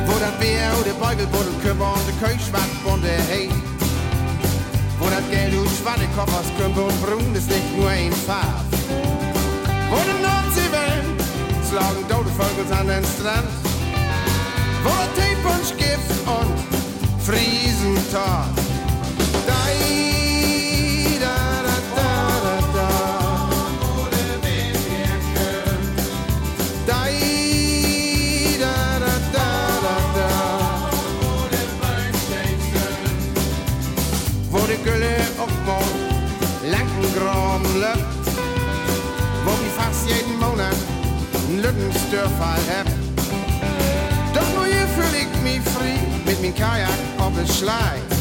Wo 0.05 0.19
dat 0.19 0.39
Bär 0.39 0.69
und 0.77 0.85
der 0.85 0.93
Beugelbuddel 1.03 1.53
Körper 1.63 1.93
und 1.93 2.03
der 2.07 2.29
Keuchschwatt 2.29 2.69
und 2.85 3.03
der 3.03 3.23
Hey. 3.27 3.49
Wo 4.99 5.09
dat 5.09 5.31
Geld 5.31 5.55
und 5.55 5.69
Schwannenkopf 5.81 6.31
aus 6.31 6.45
Kümper 6.59 6.85
und 6.85 7.01
Brun 7.01 7.33
ist 7.33 7.49
nicht 7.49 7.75
nur 7.75 7.89
ein 7.89 8.13
Farb. 8.13 8.65
Wo 9.89 9.97
der 10.05 10.19
Nordseewellen 10.21 11.17
schlagen 11.67 12.07
tote 12.07 12.29
Vögel 12.37 12.71
an 12.71 12.87
den 12.87 13.05
Strand. 13.15 13.49
Wo 14.83 14.91
der 15.01 15.09
Teepunsch 15.17 15.75
Gift 15.75 16.21
und 16.27 16.53
Friesentat. 17.25 18.53
Dai, 19.47 20.30
Lückenstörfall 41.81 42.59
hab. 42.69 42.85
Doch 44.33 44.55
nur 44.55 44.65
hier 44.65 44.87
fühl 44.87 45.15
ich 45.15 45.41
mich 45.41 45.61
frei 45.61 45.99
mit 46.25 46.41
min 46.41 46.55
Kajak 46.55 46.89
auf 47.17 47.33
den 47.35 47.47
Schlei. 47.47 48.20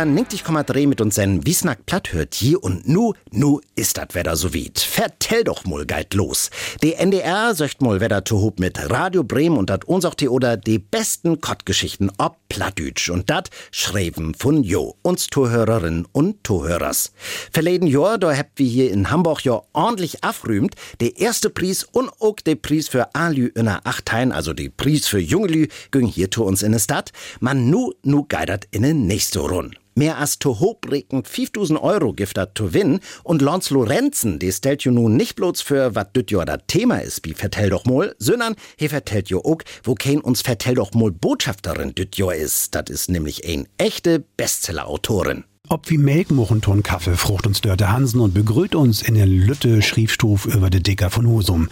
NDR 0.00 0.06
90,3 0.06 0.86
mit 0.86 1.00
uns 1.02 1.16
sen 1.16 1.44
Wiesnack 1.44 1.84
platt 1.84 2.14
hört 2.14 2.34
hier 2.34 2.62
und 2.64 2.88
nu, 2.88 3.12
nu 3.32 3.60
ist 3.74 3.98
dat 3.98 4.14
Wetter 4.14 4.34
so 4.34 4.54
weit. 4.54 4.78
Vertell 4.78 5.44
doch 5.44 5.64
mal 5.64 5.84
geit 5.84 6.14
los. 6.14 6.50
Die 6.82 6.94
NDR 6.94 7.54
söcht 7.54 7.82
mal 7.82 8.00
Wetter 8.00 8.24
zu 8.24 8.40
hob 8.40 8.60
mit 8.60 8.78
Radio 8.90 9.24
Bremen 9.24 9.58
und 9.58 9.68
dat 9.68 9.84
uns 9.84 10.06
auch 10.06 10.14
die 10.14 10.30
oder 10.30 10.56
die 10.56 10.78
besten 10.78 11.42
Kottgeschichten 11.42 12.10
ob 12.16 12.38
Plattdütsch 12.48 13.10
und 13.10 13.28
dat 13.28 13.50
schreiben 13.72 14.34
von 14.34 14.62
Jo, 14.62 14.96
uns 15.02 15.26
Zuhörerinnen 15.26 16.06
und 16.12 16.46
Zuhörers. 16.46 17.12
Verleden 17.52 17.86
Jahr, 17.86 18.16
da 18.16 18.34
habt 18.34 18.58
wir 18.58 18.66
hier 18.66 18.90
in 18.90 19.10
Hamburg 19.10 19.44
ja 19.44 19.60
ordentlich 19.74 20.24
afrühmt, 20.24 20.76
der 21.00 21.18
erste 21.18 21.50
Preis 21.50 21.84
und 21.84 22.10
auch 22.20 22.36
der 22.36 22.54
Preis 22.54 22.88
für 22.88 23.14
Alü 23.14 23.48
in 23.54 23.66
der 23.66 23.86
Achtein, 23.86 24.32
also 24.32 24.54
die 24.54 24.70
Preis 24.70 25.06
für 25.06 25.20
Jungelü, 25.20 25.68
ging 25.90 26.06
hier 26.06 26.30
zu 26.30 26.44
uns 26.44 26.62
in 26.62 26.72
der 26.72 26.78
Stadt. 26.78 27.12
Man 27.40 27.68
nu, 27.68 27.92
nu 28.02 28.24
geidert 28.26 28.66
in 28.70 28.82
den 28.82 29.06
nächste 29.06 29.40
Runde. 29.40 29.76
Mehr 30.00 30.16
als 30.16 30.38
zu 30.38 30.60
hochbreckend 30.60 31.28
5000 31.28 31.78
Euro 31.78 32.14
gibt 32.14 32.38
dat 32.38 32.56
zu 32.56 32.72
winnen 32.72 33.00
und 33.22 33.42
Lons 33.42 33.68
Lorenzen, 33.68 34.38
die 34.38 34.50
stellt 34.50 34.82
jo 34.82 34.92
nun 34.92 35.14
nicht 35.14 35.36
bloß 35.36 35.60
für 35.60 35.94
wat 35.94 36.16
düt 36.16 36.30
jo 36.30 36.42
dat 36.42 36.68
Thema 36.68 37.02
is, 37.02 37.20
wie 37.22 37.34
vertell 37.34 37.68
doch 37.68 37.84
mal, 37.84 38.14
sondern 38.16 38.54
he 38.78 38.88
vertellt 38.88 39.28
jo 39.28 39.42
ook, 39.44 39.62
wo 39.82 39.94
kein 39.94 40.22
uns 40.22 40.40
vertell 40.40 40.76
doch 40.76 40.94
mal 40.94 41.10
Botschafterin 41.10 41.94
düt 41.94 42.16
jo 42.16 42.30
is. 42.30 42.70
Dat 42.70 42.88
is 42.88 43.08
nämlich 43.08 43.46
ein 43.46 43.68
echte 43.76 44.24
Bestseller-Autorin. 44.38 45.44
Ob 45.72 45.88
wie 45.88 45.98
Melkmuchenton 45.98 46.82
Kaffee 46.82 47.16
frucht 47.16 47.46
uns 47.46 47.60
Dörte 47.60 47.92
Hansen 47.92 48.18
und 48.18 48.34
begrüßt 48.34 48.74
uns 48.74 49.02
in 49.02 49.14
der 49.14 49.26
Lütte 49.26 49.82
Schriefstuf 49.82 50.46
über 50.46 50.68
de 50.68 50.80
Dicker 50.80 51.10
von 51.10 51.28
Husum. 51.28 51.68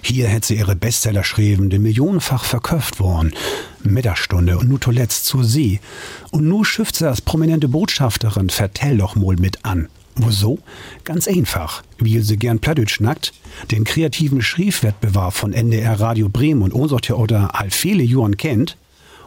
Hier 0.00 0.26
hätt 0.26 0.46
sie 0.46 0.56
ihre 0.56 0.74
Bestseller 0.74 1.22
schrieben, 1.22 1.68
die 1.68 1.78
millionenfach 1.78 2.44
verköpft 2.44 2.98
worden. 2.98 3.34
Mittagsstunde 3.82 4.56
und 4.56 4.70
nu 4.70 4.78
zuletzt 4.78 5.26
zu 5.26 5.42
sie. 5.42 5.80
Und 6.30 6.48
nu 6.48 6.64
schifft 6.64 6.96
sie 6.96 7.06
als 7.06 7.20
prominente 7.20 7.68
Botschafterin, 7.68 8.48
vertell 8.48 8.96
doch 8.96 9.16
mal 9.16 9.36
mit 9.36 9.66
an. 9.66 9.90
Wieso? 10.16 10.58
Ganz 11.04 11.28
einfach. 11.28 11.82
Weil 11.98 12.22
sie 12.22 12.38
gern 12.38 12.58
Plattdeutsch 12.58 12.94
schnackt, 12.94 13.34
den 13.70 13.84
kreativen 13.84 14.40
Schriefwettbewerb 14.40 15.34
von 15.34 15.52
NDR 15.52 16.00
Radio 16.00 16.30
Bremen 16.30 16.62
und 16.62 16.72
unser 16.72 17.02
Theater 17.02 17.50
all 17.52 17.68
viele 17.68 18.02
Juren 18.02 18.38
kennt 18.38 18.78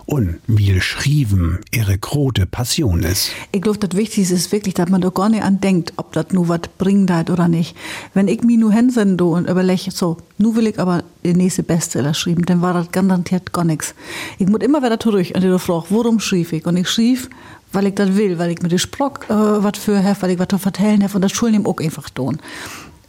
und 0.06 0.38
wie 0.48 0.80
Schrieben 0.82 1.60
ihre 1.72 1.98
große 1.98 2.46
Passion 2.46 3.04
ist. 3.04 3.32
Ich 3.52 3.62
glaube, 3.62 3.80
das 3.80 3.98
Wichtigste 3.98 4.36
ist 4.36 4.52
wirklich, 4.52 4.74
dass 4.76 4.90
man 4.90 5.02
da 5.02 5.10
gar 5.10 5.30
nicht 5.30 5.44
an 5.44 5.60
denkt, 5.60 5.94
ob 5.98 6.14
das 6.14 6.28
nur 6.32 6.48
was 6.48 6.62
bringt 6.78 7.12
hat 7.12 7.30
oder 7.30 7.48
nicht. 7.48 7.76
Wenn 8.14 8.28
ich 8.28 8.44
mich 8.44 8.58
nur 8.58 8.72
hinsende 8.72 9.26
und 9.26 9.50
überlege, 9.50 9.92
so, 9.92 10.18
nu 10.38 10.56
will 10.56 10.68
ich 10.68 10.80
aber 10.80 11.04
den 11.24 11.38
nächste 11.38 11.64
Bestseller 11.64 12.14
schreiben, 12.14 12.46
dann 12.46 12.62
war 12.62 12.74
das 12.74 12.92
garantiert 12.92 13.52
gar 13.52 13.64
nichts. 13.64 13.96
Ich 14.38 14.48
muss 14.48 14.62
immer 14.62 14.84
wieder 14.84 15.00
zurück 15.00 15.32
und 15.34 15.44
die 15.44 15.60
Frage, 15.60 15.86
worum 15.90 16.20
schrieb 16.20 16.54
ich? 16.54 16.66
Und 16.66 16.78
ich 16.78 16.90
schrieb, 16.90 17.30
weil 17.72 17.88
ich 17.88 17.96
das 17.96 18.16
will, 18.16 18.38
weil 18.38 18.52
ich 18.52 18.62
mit 18.62 18.72
dem 18.72 18.80
Sprock 18.80 19.26
äh, 19.30 19.34
was 19.34 19.78
für 19.78 20.04
habe, 20.04 20.22
weil 20.22 20.32
ich 20.32 20.40
was 20.40 20.48
zu 20.48 20.58
vertellen 20.58 21.04
habe 21.04 21.16
und 21.16 21.22
das 21.22 21.32
Schulen 21.32 21.56
ihm 21.56 21.66
auch 21.66 21.80
einfach 21.80 22.10
tun. 22.10 22.40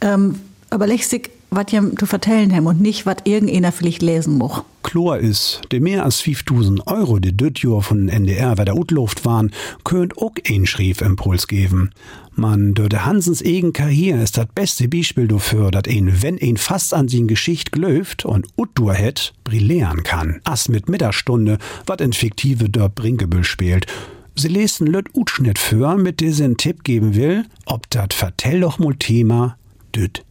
Ähm, 0.01 0.39
aber 0.69 0.87
lächsig, 0.87 1.31
was 1.49 1.65
zu 1.67 2.05
vertellen 2.05 2.53
haben 2.53 2.67
und 2.67 2.81
nicht, 2.81 3.05
was 3.05 3.17
irgendeiner 3.23 3.71
vielleicht 3.71 4.01
lesen 4.01 4.37
muss. 4.37 4.63
Chlor 4.83 5.17
ist, 5.17 5.61
de 5.71 5.79
mehr 5.79 6.05
als 6.05 6.21
5000 6.21 6.87
Euro, 6.87 7.19
die 7.19 7.35
düt 7.35 7.61
Jahr 7.61 7.81
von 7.81 8.09
NDR, 8.09 8.57
wer 8.57 8.65
der 8.65 8.77
Utluft 8.77 9.25
waren, 9.25 9.51
könnt 9.83 10.17
auch 10.17 10.33
ein 10.49 10.65
Schriefimpuls 10.65 11.47
geben. 11.47 11.91
Man, 12.35 12.73
dörte 12.73 13.05
Hansens 13.05 13.41
egen 13.41 13.73
Karriere 13.73 14.21
ist 14.21 14.37
das 14.37 14.47
beste 14.53 14.87
Beispiel 14.87 15.27
dafür, 15.27 15.71
dat 15.71 15.87
ein, 15.87 16.21
wenn 16.21 16.39
ein 16.41 16.57
fast 16.57 16.93
an 16.93 17.07
sin 17.07 17.27
Geschicht 17.27 17.71
glöft 17.71 18.25
und 18.25 18.47
Utdur 18.55 18.93
het, 18.93 19.33
brillieren 19.43 20.03
kann. 20.03 20.39
As 20.43 20.69
mit 20.69 20.87
Mittagsstunde, 20.87 21.57
wat 21.85 21.99
in 21.99 22.13
fiktive 22.13 22.69
Dörp 22.69 22.95
Brinkebüll 22.95 23.43
spielt. 23.43 23.87
Sie 24.35 24.49
lesen 24.49 24.85
Lüt 24.85 25.07
Utschnitt 25.15 25.57
für, 25.57 25.97
mit 25.97 26.21
der 26.21 26.31
sie 26.31 26.43
einen 26.43 26.57
Tipp 26.57 26.83
geben 26.83 27.15
will, 27.15 27.45
ob 27.65 27.89
dat 27.89 28.13
Vertell 28.13 28.61
doch 28.61 28.77
mal 28.77 28.95
Thema 28.95 29.57
düt. 29.95 30.23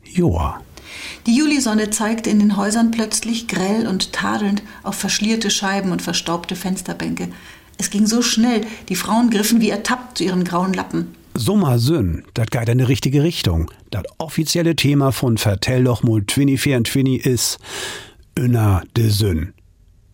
Die 1.26 1.36
Julisonne 1.36 1.90
zeigte 1.90 2.30
in 2.30 2.38
den 2.38 2.56
Häusern 2.56 2.90
plötzlich 2.90 3.48
grell 3.48 3.86
und 3.86 4.12
tadelnd 4.12 4.62
auf 4.82 4.94
verschlierte 4.94 5.50
Scheiben 5.50 5.92
und 5.92 6.02
verstaubte 6.02 6.56
Fensterbänke. 6.56 7.28
Es 7.78 7.90
ging 7.90 8.06
so 8.06 8.22
schnell, 8.22 8.62
die 8.88 8.96
Frauen 8.96 9.30
griffen 9.30 9.60
wie 9.60 9.70
ertappt 9.70 10.18
zu 10.18 10.24
ihren 10.24 10.44
grauen 10.44 10.72
Lappen. 10.72 11.14
Sommer 11.34 11.78
Sünn, 11.78 12.24
dat 12.34 12.50
geht 12.50 12.68
in 12.68 12.78
die 12.78 12.84
richtige 12.84 13.22
Richtung. 13.22 13.70
Dat 13.90 14.06
offizielle 14.18 14.74
Thema 14.74 15.12
von 15.12 15.36
Vertell 15.36 15.84
doch 15.84 16.02
mal 16.02 16.22
24 16.26 17.26
ist 17.26 17.58
Önner 18.38 18.82
de 18.96 19.10
Sünn. 19.10 19.52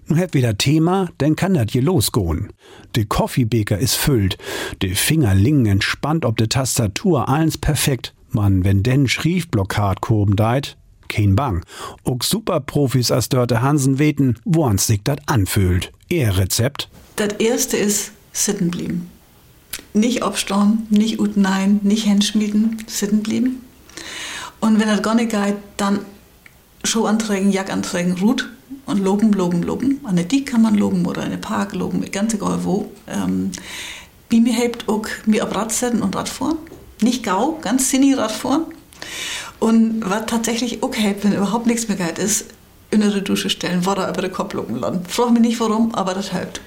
Nun 0.06 0.18
habt 0.18 0.34
wieder 0.34 0.58
Thema, 0.58 1.08
dann 1.18 1.36
kann 1.36 1.54
dat 1.54 1.70
hier 1.70 1.82
losgehen. 1.82 2.52
De 2.96 3.04
Koffeebeker 3.04 3.78
ist 3.78 3.94
füllt, 3.94 4.36
de 4.82 4.94
Finger 4.94 5.34
lingen 5.34 5.66
entspannt 5.66 6.24
ob 6.24 6.36
de 6.36 6.48
Tastatur, 6.48 7.28
alles 7.28 7.56
perfekt. 7.56 8.14
Man, 8.34 8.64
wenn 8.64 8.82
denn 8.82 9.08
Schriefblockad 9.08 10.00
kurben 10.00 10.36
deit, 10.36 10.76
kein 11.08 11.36
Bang. 11.36 11.64
Ook 12.04 12.24
Superprofis 12.24 13.10
als 13.10 13.28
Dörte 13.28 13.62
Hansen 13.62 13.98
weten, 13.98 14.36
woran 14.44 14.78
sich 14.78 15.02
dat 15.02 15.20
anfühlt. 15.26 15.92
Ihr 16.08 16.36
Rezept? 16.36 16.88
Das 17.16 17.34
erste 17.34 17.76
ist 17.76 18.12
sitten 18.32 18.70
blieben. 18.70 19.10
Nicht 19.94 20.22
abstauen, 20.22 20.86
nicht 20.90 21.20
ut 21.20 21.36
nein, 21.36 21.80
nicht 21.82 22.04
hinschmieden, 22.04 22.82
sitten 22.86 23.22
blieben. 23.22 23.62
Und 24.60 24.80
wenn 24.80 24.88
das 24.88 25.02
gar 25.02 25.14
nicht 25.14 25.30
geht, 25.30 25.56
dann 25.76 26.00
Schuhanträgen, 26.84 27.52
Jackanträgen, 27.52 28.18
Rut 28.18 28.50
und 28.86 28.98
loben, 28.98 29.32
loben, 29.32 29.62
loben. 29.62 30.00
An 30.04 30.16
der 30.16 30.24
Diek 30.24 30.46
kann 30.46 30.62
man 30.62 30.74
loben 30.74 31.04
oder 31.06 31.24
in 31.24 31.30
den 31.30 31.40
Park 31.40 31.74
loben, 31.74 32.02
ganz 32.10 32.34
egal 32.34 32.64
wo. 32.64 32.90
Ähm, 33.06 33.52
wie 34.30 34.40
mir 34.40 34.54
hebt 34.54 34.88
auch 34.88 35.06
mir 35.26 35.42
ab 35.42 35.54
Rad 35.54 35.72
setzen 35.72 36.02
und 36.02 36.16
Radfahren. 36.16 36.56
Nicht 37.02 37.24
gau, 37.24 37.58
ganz 37.62 37.90
sinni 37.90 38.14
Radfahren. 38.14 38.64
Und 39.58 40.02
was 40.04 40.26
tatsächlich 40.26 40.80
hilft, 40.94 41.24
wenn 41.24 41.34
überhaupt 41.34 41.66
nichts 41.66 41.88
mehr 41.88 41.96
geht, 41.96 42.18
ist, 42.18 42.46
in 42.90 43.00
der 43.00 43.10
Dusche 43.20 43.48
stellen, 43.48 43.86
Wasser 43.86 44.08
über 44.08 44.22
den 44.22 44.32
Kopf 44.32 44.54
lassen. 44.54 45.04
Frag 45.06 45.32
mich 45.32 45.42
nicht 45.42 45.60
warum, 45.60 45.94
aber 45.94 46.14
das 46.14 46.32
hilft. 46.32 46.60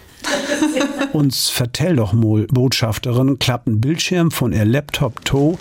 Uns 1.14 1.50
vertell 1.50 1.98
doch 1.98 2.14
mal, 2.14 2.48
Botschafterin, 2.48 3.38
klappen 3.38 3.80
Bildschirm 3.80 4.32
von 4.32 4.54
ihr 4.54 4.66
Laptop 4.66 5.24
to 5.24 5.58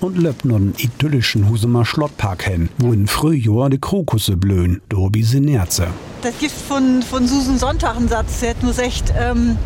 und 0.00 0.16
löppt 0.16 0.44
nun 0.44 0.74
idyllischen 0.78 1.48
Husumer 1.48 1.84
Schlottpark 1.84 2.44
hin, 2.44 2.68
wo 2.78 2.92
in 2.92 3.06
Frühjahr 3.06 3.68
die 3.68 3.80
Krokusse 3.80 4.36
blühen, 4.36 4.80
dobi 4.88 5.22
sie 5.22 5.40
Nerze. 5.40 5.88
Das 6.22 6.38
gibt 6.38 6.52
von, 6.52 7.02
von 7.02 7.26
Susan 7.26 7.58
Sonntag 7.58 7.96
einen 7.96 8.08
Satz, 8.08 8.40
der 8.40 8.50
hat 8.50 8.62
nur 8.62 8.72
gesagt, 8.72 9.12
ähm, 9.18 9.56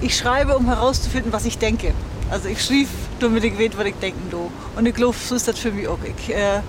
ich 0.00 0.16
schreibe, 0.16 0.56
um 0.56 0.66
herauszufinden, 0.66 1.32
was 1.32 1.46
ich 1.46 1.58
denke. 1.58 1.92
Also 2.30 2.48
ich 2.48 2.62
schrieb, 2.62 2.88
damit 3.20 3.44
ich 3.44 3.58
weiß, 3.58 3.72
was 3.76 3.86
ich 3.86 3.94
denken 3.94 4.30
do. 4.30 4.50
Und 4.76 4.86
ich 4.86 4.94
glaube, 4.94 5.16
so 5.16 5.34
ist 5.34 5.46
das 5.46 5.58
für 5.58 5.72
mich 5.72 5.86
auch. 5.88 5.98
Ich, 6.02 6.34
äh, 6.34 6.60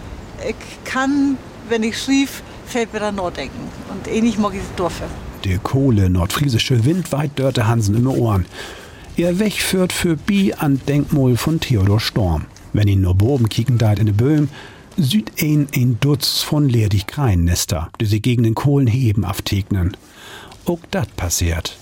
ich 0.47 0.55
kann, 0.83 1.37
wenn 1.69 1.83
ich 1.83 1.97
schrieb, 1.99 2.29
fällt 2.65 2.93
mir 2.93 2.99
dann 2.99 3.15
nachdenken. 3.15 3.69
Und 3.89 4.07
ähnlich 4.07 4.37
mag 4.37 4.53
ich 4.53 4.61
das 4.61 4.75
Dorf. 4.75 5.01
Der 5.43 5.59
Kohle 5.59 6.09
nordfriesische 6.09 6.85
Wind 6.85 7.11
weit 7.11 7.37
dörte 7.37 7.67
Hansen 7.67 7.95
im 7.95 8.07
Ohren. 8.07 8.45
Er 9.17 9.39
Weg 9.39 9.61
führt 9.61 9.93
für 9.93 10.17
Bi 10.17 10.53
an 10.53 10.81
Denkmal 10.87 11.37
von 11.37 11.59
Theodor 11.59 11.99
Storm. 11.99 12.45
Wenn 12.73 12.87
ihn 12.87 13.01
nur 13.01 13.15
boben 13.15 13.47
kicken 13.47 13.77
deit 13.77 13.99
in 13.99 14.07
de 14.07 14.15
Böhm, 14.15 14.49
süd 14.97 15.31
ein 15.41 15.67
ein 15.73 15.97
Dutz 15.99 16.41
von 16.41 16.67
ledig 16.67 17.07
Kreinnester, 17.07 17.89
die 18.01 18.05
sie 18.05 18.21
gegen 18.21 18.43
den 18.43 18.55
Kohlen 18.55 18.87
heben 18.87 19.23
aftegnen. 19.23 19.95
Auch 20.65 20.81
dat 20.91 21.15
passiert. 21.15 21.77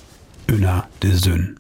Önner 0.48 0.88
de 1.02 1.14
Sünn. 1.14 1.60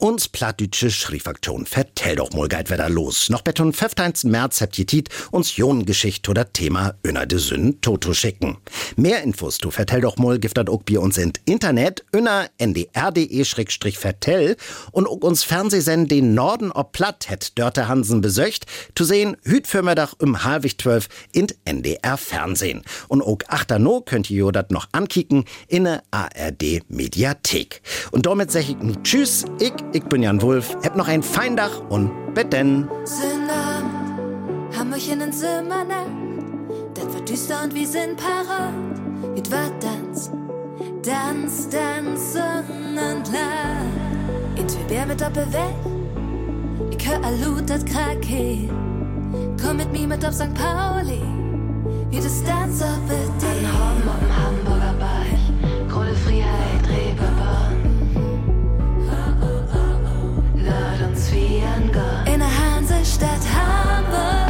Uns 0.00 0.28
plattdütsche 0.28 0.90
Schriefaktion 0.90 1.66
vertell 1.66 2.16
doch 2.16 2.32
mal 2.32 2.48
geit 2.48 2.70
wieder 2.70 2.88
los. 2.88 3.28
Noch 3.28 3.42
beton 3.42 3.74
15. 3.74 4.30
März 4.30 4.62
habt 4.62 4.78
ihr 4.78 4.86
Tit 4.86 5.10
uns 5.30 5.58
Ionengeschicht 5.58 6.26
oder 6.26 6.50
Thema 6.54 6.94
Öner 7.04 7.26
de 7.26 7.38
Sünn 7.38 7.82
Toto 7.82 8.14
schicken. 8.14 8.56
Mehr 8.96 9.22
Infos 9.22 9.58
du 9.58 9.70
vertell 9.70 10.00
doch 10.00 10.16
mal 10.16 10.38
giftet 10.38 10.70
auch 10.70 10.82
bei 10.84 10.98
uns 10.98 11.18
in 11.18 11.34
Internet 11.44 12.02
öner 12.16 12.48
ndr.de-vertell 12.56 14.56
und 14.92 15.06
auch 15.06 15.16
uns 15.16 15.44
Fernsehsend 15.44 16.10
den 16.10 16.32
Norden 16.32 16.72
ob 16.72 16.92
platt 16.92 17.28
het 17.28 17.58
Dörte 17.58 17.86
Hansen 17.86 18.22
besöcht 18.22 18.64
zu 18.94 19.04
sehen 19.04 19.36
hüt 19.42 19.66
für 19.66 19.82
Mittag 19.82 20.14
um 20.18 20.44
halb 20.44 20.66
12 20.66 21.08
in 21.32 21.48
NDR 21.66 22.16
Fernsehen. 22.16 22.84
Und 23.08 23.20
auch 23.20 23.40
achterno 23.48 24.00
könnt 24.00 24.30
ihr 24.30 24.50
dat 24.50 24.70
noch 24.70 24.88
ankicken 24.92 25.44
in 25.68 25.82
ne 25.82 26.02
ARD 26.10 26.88
Mediathek. 26.88 27.82
Und 28.12 28.24
damit 28.24 28.50
sag 28.50 28.62
ich 28.62 28.76
Tschüss, 29.02 29.44
ich, 29.58 29.74
ich 29.92 30.04
bin 30.04 30.22
Jan 30.22 30.40
Wulf, 30.42 30.76
hab 30.84 30.96
noch 30.96 31.08
ein 31.08 31.22
Feindach 31.22 31.82
und 31.88 32.34
betten. 32.34 32.88
Abend 32.88 34.76
haben 34.76 34.92
euch 34.92 35.10
in 35.10 35.18
den 35.18 35.32
Zimmer 35.32 35.84
Das 36.94 37.12
wird 37.12 37.28
düster 37.28 37.62
und 37.64 37.74
wir 37.74 37.86
sind 37.86 38.16
parat. 38.16 38.72
It 39.36 39.50
wird 39.50 39.72
Tanz, 39.80 40.30
Tanz, 41.02 41.68
Tanz, 41.68 42.32
Sonnenland. 42.34 43.30
In 44.56 44.66
Tübingen 44.66 45.08
mit 45.08 45.20
Doppelwelt, 45.20 45.74
ich 46.90 47.08
hör 47.08 47.24
Alut, 47.24 47.68
das 47.68 47.84
Krake. 47.84 48.68
Komm 49.62 49.76
mit 49.76 49.92
mir 49.92 50.06
mit 50.06 50.24
auf 50.24 50.34
St. 50.34 50.54
Pauli, 50.54 51.22
wie 52.10 52.16
das 52.16 52.42
Tanz 52.44 52.82
auf 52.82 52.98
der 53.08 53.48
An 53.48 53.64
Hom 53.72 54.02
am 54.08 54.24
Hamburger 54.36 54.94
Beich, 54.98 55.88
Große 55.88 56.14
Freiheit, 56.14 56.88
Reeperbahn. 56.88 57.09
Wie 61.32 61.62
ein 61.62 61.90
Gott. 61.92 62.32
In 62.32 62.40
der 62.40 62.48
Hansestadt 62.48 63.40
Hamburg. 63.54 64.49